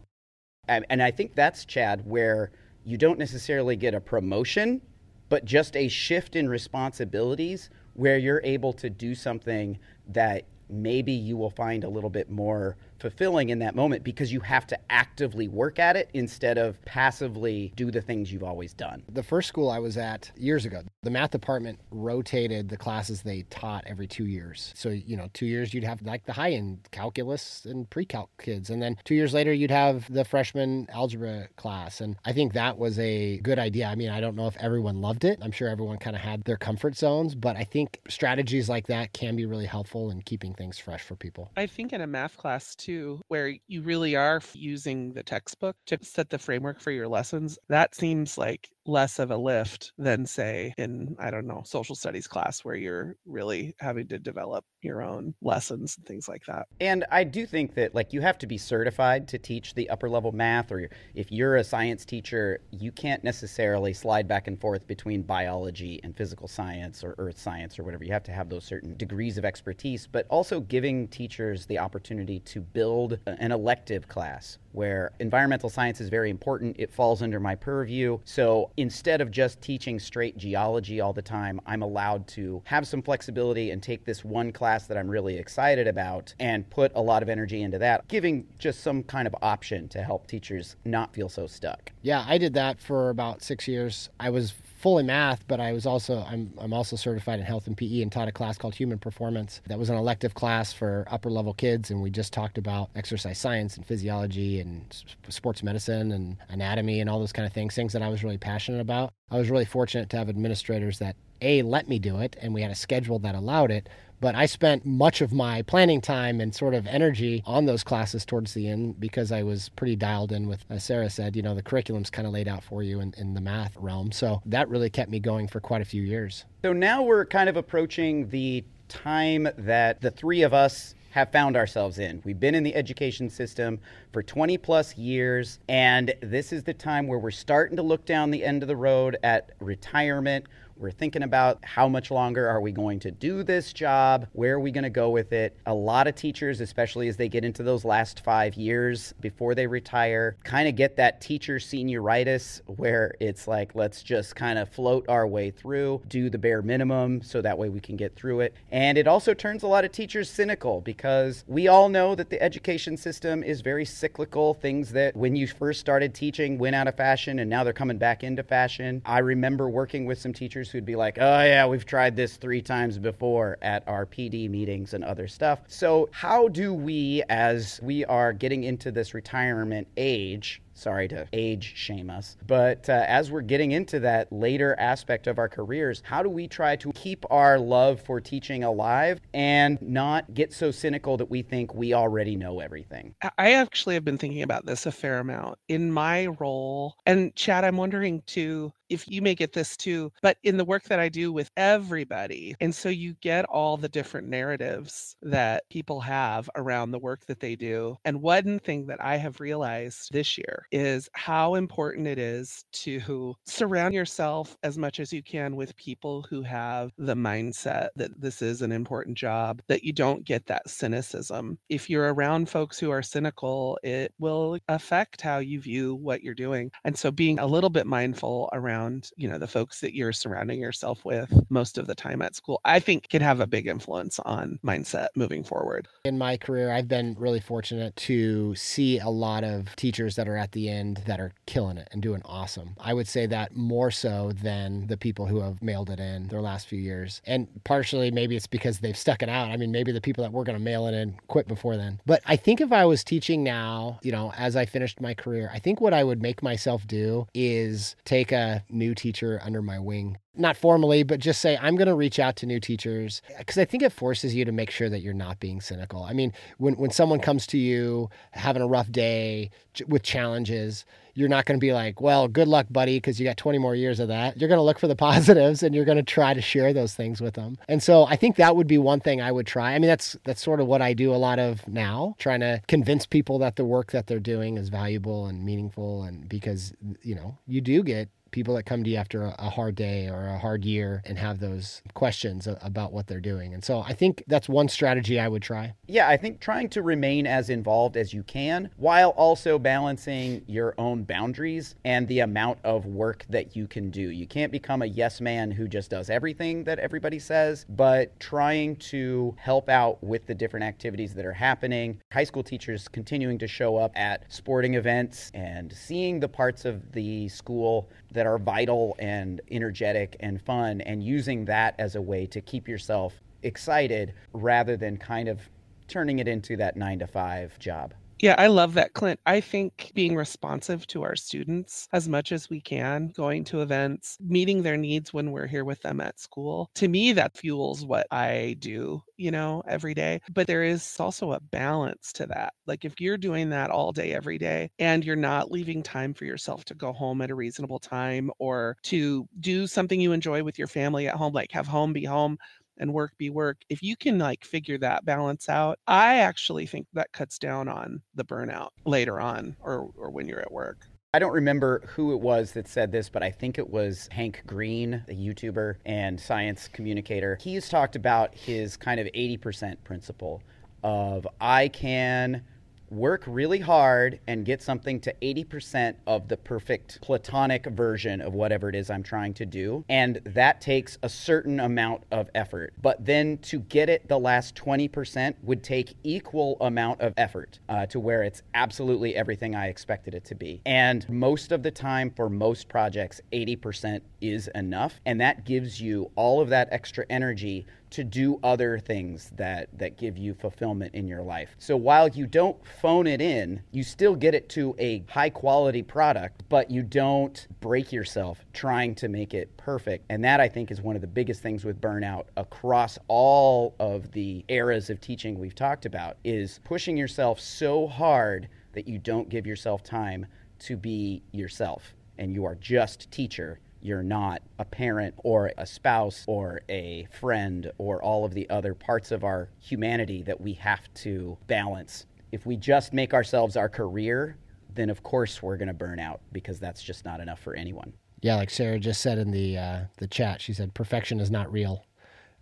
[0.67, 2.51] and, I think that's, Chad, where
[2.86, 4.82] you don't necessarily get a promotion,
[5.30, 11.38] but just a shift in responsibilities where you're able to do something that maybe you
[11.38, 15.47] will find a little bit more fulfilling in that moment because you have to actively
[15.47, 19.03] work at it instead of passively do the things you've always done.
[19.12, 23.43] The first school I was at years ago, the math department rotated the classes they
[23.49, 24.73] taught every two years.
[24.75, 28.29] So, you know, two years you'd have like the high end calculus and pre calc
[28.39, 28.69] kids.
[28.69, 32.01] And then two years later, you'd have the freshman algebra class.
[32.01, 33.88] And I think that was a good idea.
[33.88, 35.39] I mean, I don't know if everyone loved it.
[35.41, 39.13] I'm sure everyone kind of had their comfort zones, but I think strategies like that
[39.13, 41.51] can be really helpful in keeping things fresh for people.
[41.58, 42.85] I think in a math class too,
[43.28, 47.95] where you really are using the textbook to set the framework for your lessons, that
[47.95, 52.63] seems like less of a lift than say in i don't know social studies class
[52.63, 57.24] where you're really having to develop your own lessons and things like that and i
[57.24, 60.71] do think that like you have to be certified to teach the upper level math
[60.71, 66.00] or if you're a science teacher you can't necessarily slide back and forth between biology
[66.04, 69.38] and physical science or earth science or whatever you have to have those certain degrees
[69.38, 75.69] of expertise but also giving teachers the opportunity to build an elective class where environmental
[75.69, 76.76] science is very important.
[76.78, 78.19] It falls under my purview.
[78.26, 83.01] So instead of just teaching straight geology all the time, I'm allowed to have some
[83.01, 87.23] flexibility and take this one class that I'm really excited about and put a lot
[87.23, 91.29] of energy into that, giving just some kind of option to help teachers not feel
[91.29, 91.91] so stuck.
[92.01, 94.09] Yeah, I did that for about six years.
[94.19, 94.53] I was
[94.86, 98.12] fully math, but I was also I'm I'm also certified in health and PE and
[98.12, 99.62] taught a class called Human Performance.
[99.65, 103.39] That was an elective class for upper level kids, and we just talked about exercise
[103.39, 104.95] science and physiology and
[105.30, 108.38] sports medicine and anatomy and all those kind of things, things that I was really
[108.38, 109.12] passionate about.
[109.32, 112.62] I was really fortunate to have administrators that a let me do it, and we
[112.62, 116.54] had a schedule that allowed it, but I spent much of my planning time and
[116.54, 120.47] sort of energy on those classes towards the end because I was pretty dialed in
[120.47, 123.13] with, as Sara said, you know, the curriculum's kind of laid out for you in,
[123.17, 124.12] in the math realm.
[124.12, 126.45] So that really kept me going for quite a few years.
[126.63, 131.56] So now we're kind of approaching the time that the three of us have found
[131.56, 132.21] ourselves in.
[132.25, 133.80] We've been in the education system
[134.12, 138.32] for 20 plus years, and this is the time where we're starting to look down
[138.32, 140.45] the end of the road at retirement.
[140.77, 144.27] We're thinking about how much longer are we going to do this job?
[144.33, 145.55] Where are we going to go with it?
[145.65, 149.67] A lot of teachers, especially as they get into those last five years before they
[149.67, 155.05] retire, kind of get that teacher senioritis where it's like, let's just kind of float
[155.07, 158.53] our way through, do the bare minimum so that way we can get through it.
[158.69, 162.41] And it also turns a lot of teachers cynical because we all know that the
[162.41, 164.53] education system is very cyclical.
[164.53, 167.97] Things that when you first started teaching went out of fashion and now they're coming
[167.97, 169.01] back into fashion.
[169.05, 172.38] I remember working with some teachers teachers who'd be like, oh, yeah, we've tried this
[172.38, 175.60] three times before at our PD meetings and other stuff.
[175.67, 181.73] So, how do we, as we are getting into this retirement age, Sorry to age
[181.75, 182.35] shame us.
[182.45, 186.47] But uh, as we're getting into that later aspect of our careers, how do we
[186.49, 191.41] try to keep our love for teaching alive and not get so cynical that we
[191.41, 193.15] think we already know everything?
[193.38, 196.95] I actually have been thinking about this a fair amount in my role.
[197.05, 200.83] And Chad, I'm wondering too if you may get this too, but in the work
[200.83, 202.55] that I do with everybody.
[202.59, 207.39] And so you get all the different narratives that people have around the work that
[207.39, 207.97] they do.
[208.05, 213.36] And one thing that I have realized this year is how important it is to
[213.45, 218.41] surround yourself as much as you can with people who have the mindset that this
[218.41, 221.58] is an important job, that you don't get that cynicism.
[221.69, 226.34] If you're around folks who are cynical, it will affect how you view what you're
[226.34, 226.71] doing.
[226.84, 230.60] And so being a little bit mindful around, you know, the folks that you're surrounding
[230.60, 234.19] yourself with most of the time at school, I think can have a big influence
[234.19, 235.88] on mindset moving forward.
[236.06, 240.38] In my career, I've been really fortunate to see a lot of teachers that are
[240.38, 242.76] at the end that are killing it and doing awesome.
[242.80, 246.41] I would say that more so than the people who have mailed it in their
[246.41, 247.22] last few years.
[247.28, 249.52] And partially, maybe it's because they've stuck it out.
[249.52, 252.00] I mean, maybe the people that were going to mail it in quit before then.
[252.08, 255.52] But I think if I was teaching now, you know, as I finished my career,
[255.54, 259.78] I think what I would make myself do is take a new teacher under my
[259.78, 263.58] wing not formally, but just say, I'm going to reach out to new teachers because
[263.58, 266.04] I think it forces you to make sure that you're not being cynical.
[266.04, 269.52] I mean, when, when someone comes to you having a rough day
[269.88, 273.38] with challenges, you're not going to be like, well, good luck, buddy, because you got
[273.38, 274.38] 20 more years of that.
[274.38, 276.93] You're going to look for the positives and you're going to try to share those
[276.93, 277.58] things with them.
[277.67, 279.74] And so I think that would be one thing I would try.
[279.74, 282.62] I mean, that's that's sort of what I do a lot of now, trying to
[282.67, 287.15] convince people that the work that they're doing is valuable and meaningful and because, you
[287.15, 290.38] know, you do get people that come to you after a, hard day or a
[290.38, 293.54] hard year and have those questions about what they're doing.
[293.54, 295.74] And so I think that's one strategy I would try.
[295.88, 300.76] Yeah, I think trying to remain as involved as you can while also balancing your
[300.78, 304.10] own boundaries and the amount of work that you can do.
[304.10, 308.76] You can't become a yes man who just does everything that everybody says, but trying
[308.91, 312.02] to help out with the different activities that are happening.
[312.12, 316.91] High school teachers continuing to show up at sporting events and seeing the parts of
[316.91, 322.25] the school that are vital and energetic and fun, and using that as a way
[322.27, 325.39] to keep yourself excited rather than kind of
[325.88, 327.93] turning it into that nine to five job.
[328.21, 329.19] Yeah, I love that, Clint.
[329.25, 334.17] I think being responsive to our students as much as we can, going to events,
[334.21, 338.08] meeting their needs when we're here with them at school, to me, that fuels what
[338.12, 340.21] I do, you know, every day.
[340.34, 342.54] But there is also a balance to that.
[342.65, 346.23] Like if you're doing that all day, every day, and you're not leaving time for
[346.23, 350.58] yourself to go home at a reasonable time or to do something you enjoy with
[350.58, 352.38] your family at home, like have home be home
[352.77, 356.88] and work be work if you can like figure that balance out i actually think
[356.93, 361.19] that cuts down on the burnout later on or or when you're at work I
[361.19, 365.01] don't remember who it was that said this, but I think it was Hank Green,
[365.07, 367.38] a YouTuber and science communicator.
[367.39, 370.43] He's talked about his kind of 80% principle
[370.83, 372.43] of I can
[372.89, 378.69] work really hard and get something to 80% of the perfect platonic version of whatever
[378.69, 379.84] it is I'm trying to do.
[379.89, 382.74] And that takes a certain amount of effort.
[382.82, 387.86] But then to get it the last 20% would take equal amount of effort uh,
[387.88, 390.62] to where it's absolutely everything I expected it to be.
[390.65, 395.00] And most of the time for most projects, 80% is enough.
[395.06, 399.95] And that gives you all of that extra energy to do other things that that
[399.97, 401.55] give you fulfillment in your life.
[401.58, 405.81] So while you don't phone it in, you still get it to a high quality
[405.81, 410.03] product, but you don't break yourself trying to make it perfect.
[410.10, 414.12] And that I think is one of the biggest things with burnout across all of
[414.12, 419.29] the eras of teaching we've talked about is pushing yourself so hard that you don't
[419.29, 420.25] give yourself time
[420.60, 426.26] to be yourself and you are just teacher you're not a parent or a spouse
[426.28, 430.91] or a friend or all of the other parts of our humanity that we have
[430.95, 432.08] to balance.
[432.32, 434.38] If we just make ourselves our career,
[434.74, 437.93] then of course we're going to burn out because that's just not enough for anyone.
[438.21, 441.52] Yeah, like Sara just said in the uh, the chat, she said perfection is not
[441.52, 441.86] real,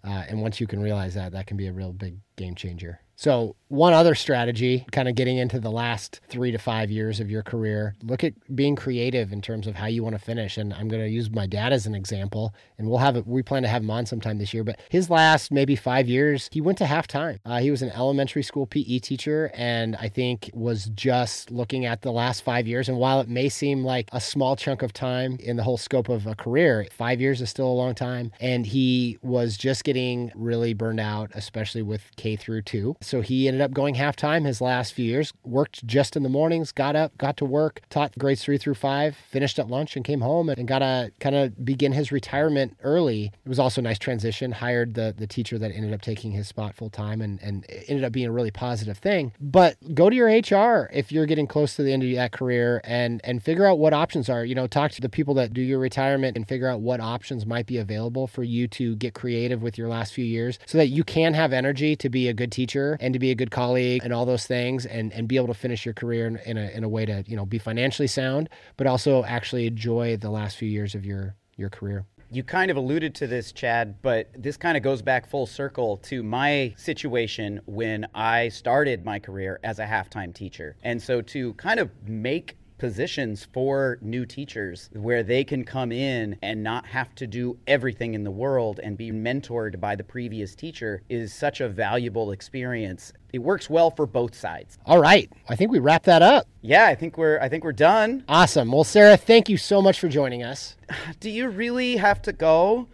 [0.05, 3.01] uh, and once you can realize that, that can be a real big game changer.
[3.15, 7.31] So, one other strategy, kind of getting into the last three to five years of
[7.31, 10.57] your career, look at being creative in terms of how you want to finish.
[10.59, 13.25] And I'm going to use my dad as an example, and we'll have it.
[13.25, 14.63] We plan to have him on sometime this year.
[14.63, 17.39] But his last maybe five years, he went to halftime.
[17.45, 22.03] Uh, he was an elementary school PE teacher, and I think was just looking at
[22.03, 22.89] the last five years.
[22.89, 26.09] And while it may seem like a small chunk of time in the whole scope
[26.09, 28.31] of a career, five years is still a long time.
[28.39, 32.95] And he was just getting really burned out, especially with K through two.
[33.03, 36.71] So he ended up going halftime his last few years, worked just in the mornings,
[36.71, 40.21] got up, got to work, taught grades three through five, finished at lunch and came
[40.21, 43.31] home and got to kind of begin his retirement early.
[43.45, 46.47] It was also a nice transition, hired the, the teacher that ended up taking his
[46.47, 49.33] spot full time and, and ended up being a really positive thing.
[49.39, 52.81] But go to your HR if you're getting close to the end of that career
[52.83, 54.45] and, and figure out what options are.
[54.45, 57.45] You know, talk to the people that do your retirement and figure out what options
[57.45, 60.87] might be available for you to get creative with your last few years so that
[60.87, 64.01] you can have energy to be a good teacher and to be a good colleague
[64.03, 66.69] and all those things and, and be able to finish your career in, in, a,
[66.69, 70.57] in a way to, you know, be financially sound, but also actually enjoy the last
[70.57, 72.05] few years of your, your career.
[72.31, 75.97] You kind of alluded to this, Chad, but this kind of goes back full circle
[75.97, 80.75] to my situation when I started my career as a halftime teacher.
[80.81, 86.37] And so to kind of make positions for new teachers where they can come in
[86.41, 90.53] and not have to do everything in the world and be mentored by the previous
[90.53, 93.13] teacher is such a valuable experience.
[93.31, 94.77] It works well for both sides.
[94.85, 95.31] All right.
[95.47, 96.45] I think we wrap that up.
[96.61, 98.25] Yeah, I think we're I think we're done.
[98.27, 98.69] Awesome.
[98.69, 100.75] Well, Sara, thank you so much for joining us.
[101.21, 102.89] Do you really have to go?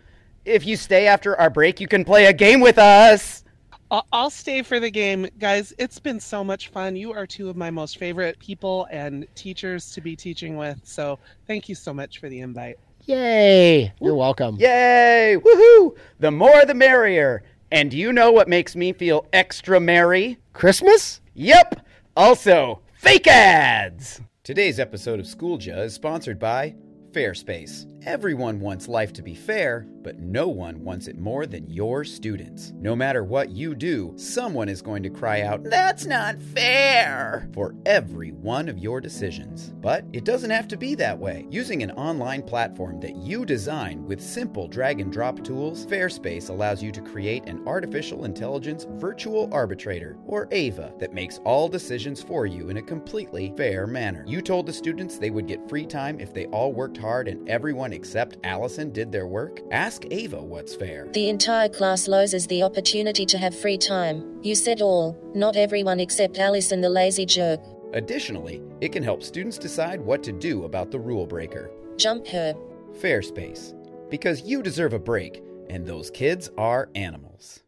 [0.46, 3.44] If you stay after our break, you can play a game with us.
[3.92, 5.74] I'll, I'll stay for the game, guys.
[5.80, 6.96] It's been so much fun.
[6.96, 10.80] You are two of my most favorite people and teachers to be teaching with.
[10.84, 11.18] So
[11.48, 12.78] thank you so much for the invite.
[13.06, 13.92] Yay.
[14.00, 14.58] You're welcome.
[14.58, 15.38] Yay!
[15.44, 15.96] Woohoo!
[16.20, 17.42] The more the merrier.
[17.72, 20.38] And do you know what makes me feel extra merry?
[20.54, 21.22] Christmas?
[21.34, 21.86] Yep!
[22.16, 24.22] Also, fake ads!
[24.44, 26.76] Today's episode of Schoolja is sponsored by
[27.12, 27.88] Fairspace.
[28.06, 32.72] Everyone wants life to be fair, but no one wants it more than your students.
[32.80, 37.50] No matter what you do, someone is going to cry out, That's not fair!
[37.54, 39.74] for every one of your decisions.
[39.82, 41.46] But it doesn't have to be that way.
[41.52, 46.82] Using an online platform that you design with simple drag and drop tools, Fairspace allows
[46.82, 52.46] you to create an artificial intelligence virtual arbitrator, or AVA, that makes all decisions for
[52.46, 54.24] you in a completely fair manner.
[54.26, 57.48] You told the students they would get free time if they all worked hard and
[57.50, 59.62] everyone except Allison did their work?
[59.72, 61.08] Ask Ava what's fair.
[61.14, 64.40] The entire class loses the opportunity to have free time.
[64.42, 67.60] You said all, not everyone except Allison the lazy jerk.
[67.94, 71.72] Additionally, it can help students decide what to do about the rule breaker.
[71.98, 72.54] Jump her.
[73.02, 73.74] Fairspace.
[74.10, 77.64] Because you deserve a break, and those kids are animals.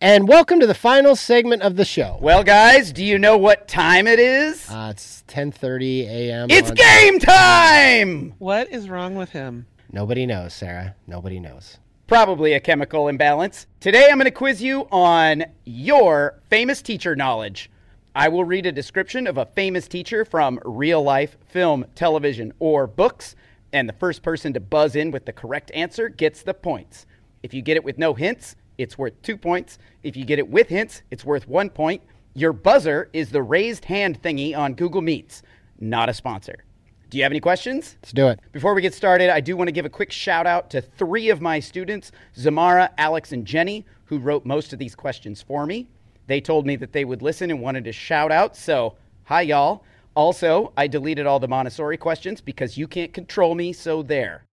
[0.00, 2.18] And welcome to the final segment of the show.
[2.20, 4.68] Well, guys, do you know what time it is?
[4.68, 6.50] Uh, it's 10:30 a.m.
[6.50, 8.34] it's on- game time!
[8.38, 9.66] What is wrong with him?
[9.90, 10.94] Nobody knows, Sara.
[11.06, 11.78] Nobody knows.
[12.08, 13.66] Probably a chemical imbalance.
[13.80, 17.70] Today I'm going to quiz you on your famous teacher knowledge.
[18.14, 22.86] I will read a description of a famous teacher from real life, film, television, or
[22.86, 23.34] books,
[23.72, 27.06] and the first person to buzz in with the correct answer gets the points.
[27.42, 29.78] If you get it with no hints, it's worth two points.
[30.02, 32.02] If you get it with hints, it's worth one point.
[32.34, 35.42] Your buzzer is the raised hand thingy on Google Meets,
[35.80, 36.64] not a sponsor.
[37.08, 37.96] Do you have any questions?
[38.02, 38.40] Let's do it.
[38.52, 41.30] Before we get started, I do want to give a quick shout out to three
[41.30, 45.86] of my students, Zamara, Alex, and Jenny, who wrote most of these questions for me.
[46.26, 49.84] They told me that they would listen and wanted to shout out, so hi, y'all.
[50.16, 54.45] Also, I deleted all the Montessori questions because you can't control me, so there.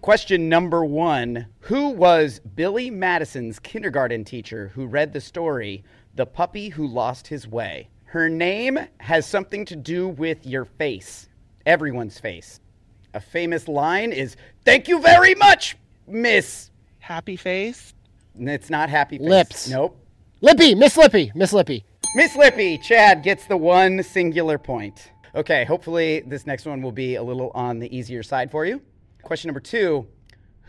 [0.00, 5.84] Question number one Who was Billy Madison's kindergarten teacher who read the story,
[6.14, 7.90] The Puppy Who Lost His Way?
[8.04, 11.28] Her name has something to do with your face,
[11.66, 12.60] everyone's face.
[13.12, 15.76] A famous line is, Thank you very much,
[16.06, 16.70] Miss.
[17.00, 17.92] Happy face?
[18.38, 19.28] It's not happy face.
[19.28, 19.68] Lips.
[19.68, 19.98] Nope.
[20.40, 21.84] Lippy, Miss Lippy, Miss Lippy.
[22.14, 25.10] Miss Lippy, Chad gets the one singular point.
[25.34, 28.80] Okay, hopefully this next one will be a little on the easier side for you.
[29.22, 30.06] Question number two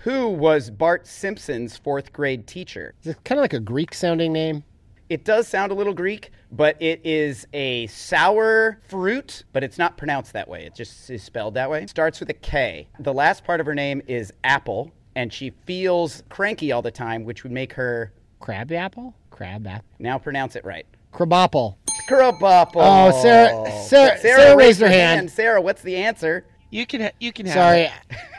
[0.03, 2.93] Who was Bart Simpson's fourth grade teacher?
[3.01, 4.63] Is it kind of like a Greek sounding name?
[5.09, 9.97] It does sound a little Greek, but it is a sour fruit, but it's not
[9.97, 10.63] pronounced that way.
[10.65, 11.85] It just is spelled that way.
[11.87, 12.87] Starts with a K.
[12.99, 17.25] The last part of her name is Apple, and she feels cranky all the time,
[17.25, 19.13] which would make her Crab apple?
[19.29, 19.85] Crab apple.
[19.99, 20.85] now pronounce it right.
[21.11, 21.77] Crabapple.
[22.07, 22.81] Crabapple.
[22.81, 25.29] Oh, Sara- Sara- But Sara raised her hand.
[25.29, 26.45] Sara, what's the answer?
[26.69, 27.89] You can ha- you can have Sorry.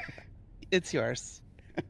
[0.72, 0.76] it.
[0.76, 1.40] It's yours.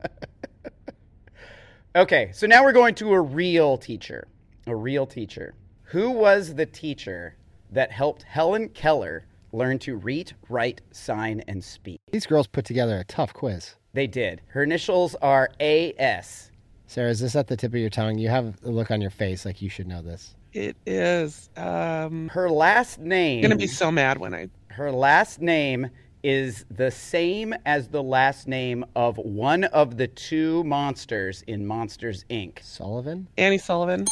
[1.94, 4.26] Okay, so now we're going to a real teacher.
[4.66, 5.54] A real teacher.
[5.82, 7.36] Who was the teacher
[7.70, 12.00] that helped Helen Keller learn to read, write, sign, and speak?
[12.10, 13.74] These girls put together a tough quiz.
[13.92, 14.40] They did.
[14.46, 16.50] Her initials are AS.
[16.86, 18.16] Sara, is this at the tip of your tongue?
[18.16, 20.34] You have a look on your face like you should know this.
[20.54, 21.50] It is.
[21.58, 23.44] Um, Her last name.
[23.44, 24.48] I'm gonna be so mad when I.
[24.68, 25.90] Her last name
[26.22, 32.24] is the same as the last name of one of the two monsters in Monsters
[32.30, 32.62] Inc.
[32.62, 33.28] Sullivan?
[33.36, 34.06] Annie Sullivan.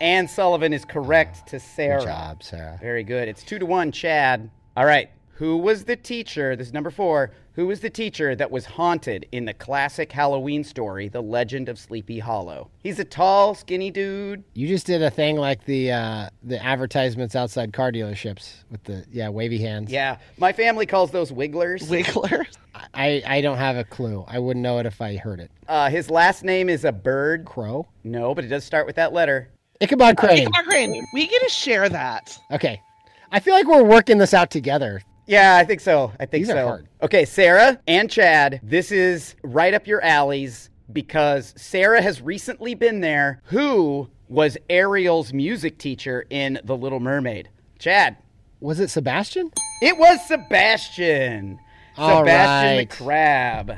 [0.00, 1.98] Anne Sullivan is correct to Sara.
[1.98, 2.78] Good job, Sara.
[2.80, 3.28] Very good.
[3.28, 4.48] It's two to one, Chad.
[4.76, 5.10] All right.
[5.38, 6.56] Who was the teacher?
[6.56, 7.30] This is number four.
[7.52, 11.78] Who was the teacher that was haunted in the classic Halloween story, The Legend of
[11.78, 12.70] Sleepy Hollow?
[12.82, 14.42] He's a tall, skinny dude.
[14.54, 19.04] You just did a thing like the uh, the advertisements outside car dealerships with the
[19.12, 19.92] yeah wavy hands.
[19.92, 21.82] Yeah, my family calls those wigglers.
[21.88, 22.44] Wiggler.
[22.92, 24.24] I I don't have a clue.
[24.26, 25.52] I wouldn't know it if I heard it.
[25.68, 27.44] Uh, his last name is a bird.
[27.44, 27.86] Crow.
[28.02, 29.50] No, but it does start with that letter.
[29.80, 30.48] Ichabod Crane.
[30.48, 31.06] Ichabod Crane.
[31.14, 32.36] We get to share that.
[32.50, 32.82] Okay.
[33.30, 35.02] I feel like we're working this out together.
[35.28, 36.10] Yeah, I think so.
[36.18, 36.66] I think These are so.
[36.66, 36.88] hard.
[37.02, 43.00] Okay, Sara and Chad, this is right up your alleys because Sara has recently been
[43.00, 43.42] there.
[43.44, 47.50] Who was Ariel's music teacher in The Little Mermaid?
[47.78, 48.16] Chad.
[48.60, 49.50] Was it Sebastian?
[49.82, 51.58] It was Sebastian.
[51.98, 52.88] All Sebastian right.
[52.90, 53.72] the Crab.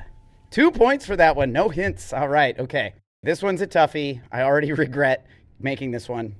[0.50, 1.52] Two points for that one.
[1.52, 2.12] No hints.
[2.12, 2.58] All right.
[2.58, 2.94] Okay.
[3.24, 4.20] This one's a toughie.
[4.30, 5.26] I already regret
[5.58, 6.36] making this one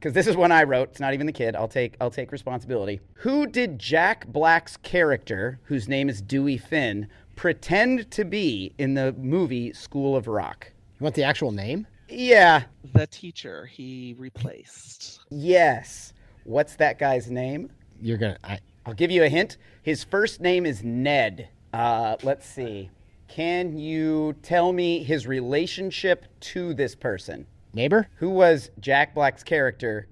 [0.00, 0.90] because this is one I wrote.
[0.90, 1.54] It's not even the kid.
[1.54, 3.00] I'll take I'll take responsibility.
[3.14, 9.12] Who did Jack Black's character, whose name is Dewey Finn, pretend to be in the
[9.12, 10.72] movie School of Rock?
[10.98, 11.86] You want the actual name?
[12.08, 12.62] Yeah.
[12.94, 15.20] The teacher he replaced.
[15.30, 16.14] Yes.
[16.44, 17.70] What's that guy's name?
[18.00, 18.38] You're gonna.
[18.42, 19.58] I, I'll give you a hint.
[19.82, 21.48] His first name is Ned.
[21.74, 22.90] Uh, let's see.
[23.28, 27.46] Can you tell me his relationship to this person?
[27.72, 28.08] Neighbor?
[28.16, 30.08] Who was Jack Black's character?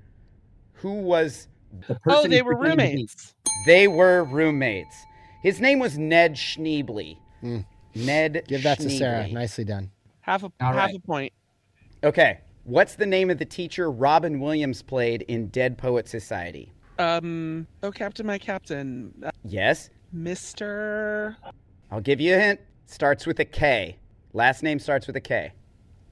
[0.74, 1.48] Who was.
[1.86, 2.00] The person?
[2.06, 2.92] Oh, they were pretended to be.
[2.96, 3.34] roommates.
[3.66, 4.96] They were roommates.
[5.42, 7.18] His name was Ned Schneebly.
[7.94, 9.28] Ned Give that to Sara.
[9.28, 9.90] Nicely done.
[10.20, 10.96] Half a All half right.
[10.96, 11.32] a point.
[12.04, 12.40] Okay.
[12.64, 16.72] What's the name of the teacher Robin Williams played in Dead Poet Society?
[16.98, 17.66] Um.
[17.82, 19.90] Oh, Captain, my Captain, uh, Yes.
[20.12, 21.36] Mister.
[21.90, 22.60] I'll give you a hint.
[22.86, 23.98] Starts with a K.
[24.32, 25.52] Last name starts with a K.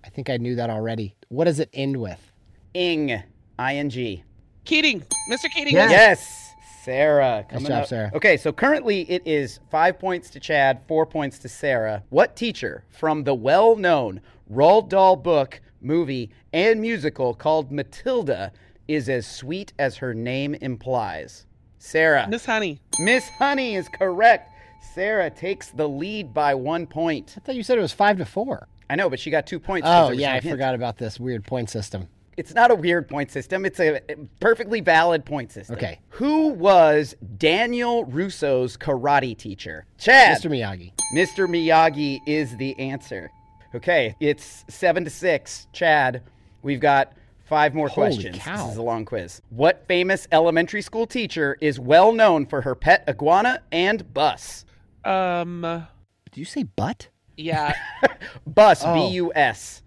[0.04, 1.15] I think I knew that already.
[1.28, 2.32] What does it end with?
[2.74, 3.22] Ing.
[3.58, 4.22] I-N-G.
[4.64, 5.50] Keating, Mr.
[5.50, 5.74] Keating.
[5.74, 5.88] Yeah.
[5.88, 6.52] Yes,
[6.82, 7.46] Sara.
[7.48, 7.88] Coming job, up.
[7.88, 8.10] Sara.
[8.14, 12.02] Okay, so currently it is five points to Chad, four points to Sara.
[12.10, 14.20] What teacher from the well-known
[14.52, 18.52] Roald Dahl book, movie, and musical called Matilda
[18.86, 21.46] is as sweet as her name implies?
[21.78, 22.26] Sara.
[22.28, 22.80] Miss Honey.
[23.00, 24.52] Miss Honey is correct.
[24.94, 27.34] Sara takes the lead by one point.
[27.36, 28.68] I thought you said it was five to four.
[28.88, 29.86] I know, but she got two points.
[29.90, 30.52] Oh yeah, I hint.
[30.52, 32.08] forgot about this weird point system.
[32.36, 33.64] It's not a weird point system.
[33.64, 34.00] It's a
[34.40, 35.76] perfectly valid point system.
[35.76, 36.00] Okay.
[36.10, 39.86] Who was Daniel Russo's karate teacher?
[39.98, 40.38] Chad.
[40.38, 40.50] Mr.
[40.50, 40.92] Miyagi.
[41.14, 41.48] Mr.
[41.48, 43.30] Miyagi is the answer.
[43.74, 45.66] Okay, it's seven to six.
[45.72, 46.22] Chad,
[46.62, 47.12] we've got
[47.44, 48.38] five more Holy questions.
[48.38, 48.64] cow.
[48.64, 49.40] This is a long quiz.
[49.50, 54.64] What famous elementary school teacher is well known for her pet iguana and bus?
[55.04, 55.86] Um.
[56.30, 57.08] Did you say butt?
[57.36, 57.74] Yeah.
[58.46, 58.94] Bus, Oh.
[59.08, 59.82] B U S.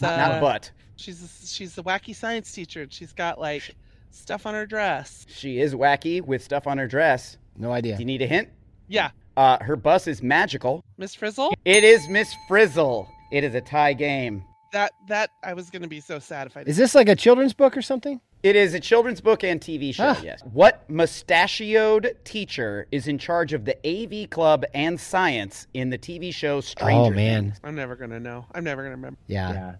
[0.00, 0.70] Not, uh, not butt.
[0.96, 2.82] She's she's the wacky science teacher.
[2.82, 3.74] and She's got like
[4.10, 5.26] stuff on her dress.
[5.28, 7.38] She is wacky with stuff on her dress.
[7.56, 7.96] No idea.
[7.96, 8.48] Do you need a hint?
[8.88, 9.10] Yeah.
[9.36, 10.84] Uh, her bus is magical.
[10.98, 11.54] Miss Frizzle.
[11.64, 13.08] It is Miss Frizzle.
[13.30, 14.44] It is a tie game.
[14.72, 16.62] That that I was gonna be so sad if I.
[16.62, 18.20] Is this like a children's book or something?
[18.42, 20.20] It is a children's book and TV show, Ah.
[20.22, 20.40] yes.
[20.52, 26.32] What mustachioed teacher is in charge of the AV club and science in the TV
[26.34, 27.60] show Stranger oh man, Things?
[27.62, 28.46] I'm never gonna know.
[28.52, 29.18] I'm never gonna remember.
[29.28, 29.52] yeah.
[29.52, 29.74] Yeah.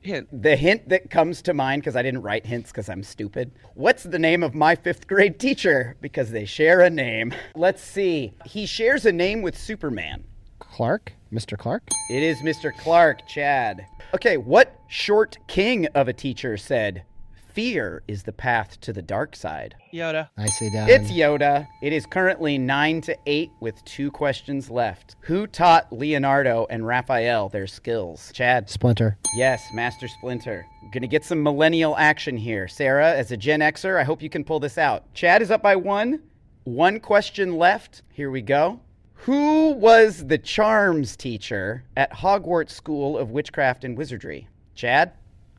[0.00, 0.42] Hint.
[0.42, 3.52] The hint that comes to mind, because I didn't write hints because I'm stupid.
[3.74, 5.96] What's the name of my fifth grade teacher?
[6.00, 7.32] Because they share a name.
[7.54, 8.32] Let's see.
[8.44, 10.24] He shares a name with Superman.
[10.58, 11.56] Clark, Mr.
[11.56, 11.84] Clark.
[12.10, 12.76] It is Mr.
[12.76, 13.86] Clark, Chad.
[14.12, 17.04] Okay, what short king of a teacher said,
[17.52, 19.74] Fear is the path to the dark side?
[19.92, 20.30] Yoda.
[20.38, 20.88] Nicely done.
[20.88, 21.68] It's Yoda.
[21.82, 25.16] It is currently 9 to 8 with two questions left.
[25.20, 28.32] Who taught Leonardo and Raphael their skills?
[28.32, 28.70] Chad.
[28.70, 29.18] Splinter.
[29.36, 30.64] Yes, Master Splinter.
[30.94, 32.68] Gonna get some millennial action here.
[32.68, 35.12] Sara, as a Gen Xer, I hope you can pull this out.
[35.12, 36.22] Chad is up by one.
[36.64, 38.00] One question left.
[38.14, 38.80] Here we go.
[39.12, 44.48] Who was the charms teacher at Hogwarts School of Witchcraft and Wizardry?
[44.74, 45.12] Chad?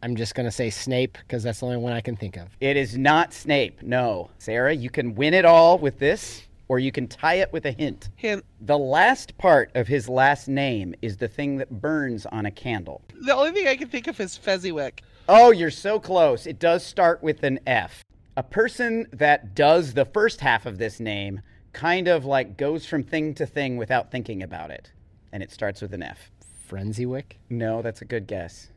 [0.04, 2.50] I'm just gonna say Snape because that's the only one I can think of.
[2.60, 3.82] It is not Snape.
[3.82, 4.30] No.
[4.38, 7.72] Sara, you can win it all with this, or you can tie it with a
[7.72, 8.10] hint.
[8.18, 8.44] Hint.
[8.60, 13.02] The last part of his last name is the thing that burns on a candle.
[13.22, 15.00] The only thing I can think of is Fezziwick.
[15.30, 16.48] Oh, you're so close.
[16.48, 18.04] It does start with an F.
[18.36, 21.40] A person that does the first half of this name
[21.72, 24.92] kind of like goes from thing to thing without thinking about it.
[25.32, 26.30] And it starts with an F.
[26.70, 27.38] Frenzywick.
[27.50, 28.70] No, that's a good guess.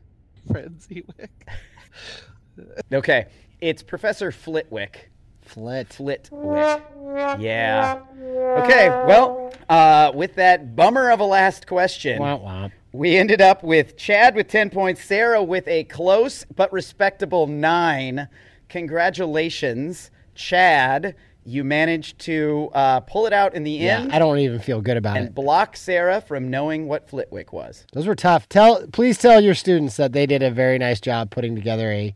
[0.47, 1.29] Frenzywick.
[2.91, 3.27] Okay,
[3.61, 5.11] it's Professor Flitwick.
[5.41, 5.87] Flit.
[5.93, 6.81] Flitwick.
[7.39, 8.01] Yeah.
[8.19, 12.71] Okay, well, uh, with that bummer of a last question, Womp womp.
[12.91, 18.27] we ended up with Chad with 10 points, Sara with a close but respectable nine.
[18.69, 21.15] Congratulations, Chad.
[21.47, 24.09] You managed to uh, pull it out in the end.
[24.09, 25.27] Yeah, I don't even feel good about and it.
[25.27, 27.85] And block Sara from knowing what Flitwick was.
[27.93, 28.49] Those were tough.
[28.49, 32.13] Tell, please tell your students that they did a very nice job putting together a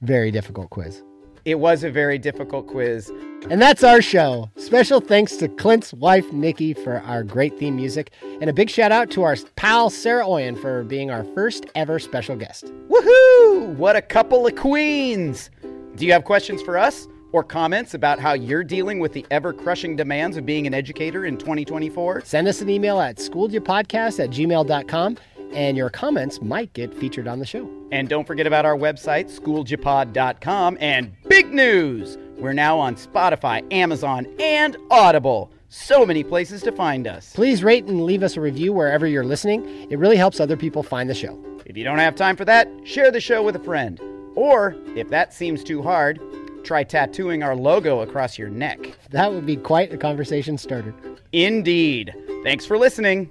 [0.00, 1.02] very difficult quiz.
[1.44, 3.12] It was a very difficult quiz.
[3.50, 4.48] And that's our show.
[4.56, 8.14] Special thanks to Clint's wife, Nikki, for our great theme music.
[8.40, 11.98] And a big shout out to our pal, Sara Oien, for being our first ever
[11.98, 12.72] special guest.
[12.88, 13.74] Woohoo!
[13.76, 15.50] What a couple of queens!
[15.96, 19.52] Do you have questions for us or comments about how you're dealing with the ever
[19.52, 22.22] crushing demands of being an educator in 2024?
[22.24, 25.16] Send us an email at schoolyapodcast at gmail.com,
[25.52, 27.68] and your comments might get featured on the show.
[27.92, 30.78] And don't forget about our website, schooljapod.com.
[30.80, 32.18] And big news!
[32.38, 35.52] We're now on Spotify, Amazon, and Audible.
[35.68, 37.32] So many places to find us.
[37.34, 39.64] Please rate and leave us a review wherever you're listening.
[39.90, 41.38] It really helps other people find the show.
[41.66, 44.00] If you don't have time for that, share the show with a friend.
[44.34, 46.20] Or, if that seems too hard,
[46.62, 48.78] try tattooing our logo across your neck.
[49.10, 50.94] That would be quite a conversation starter.
[51.32, 52.14] Indeed.
[52.44, 53.30] Thanks for listening.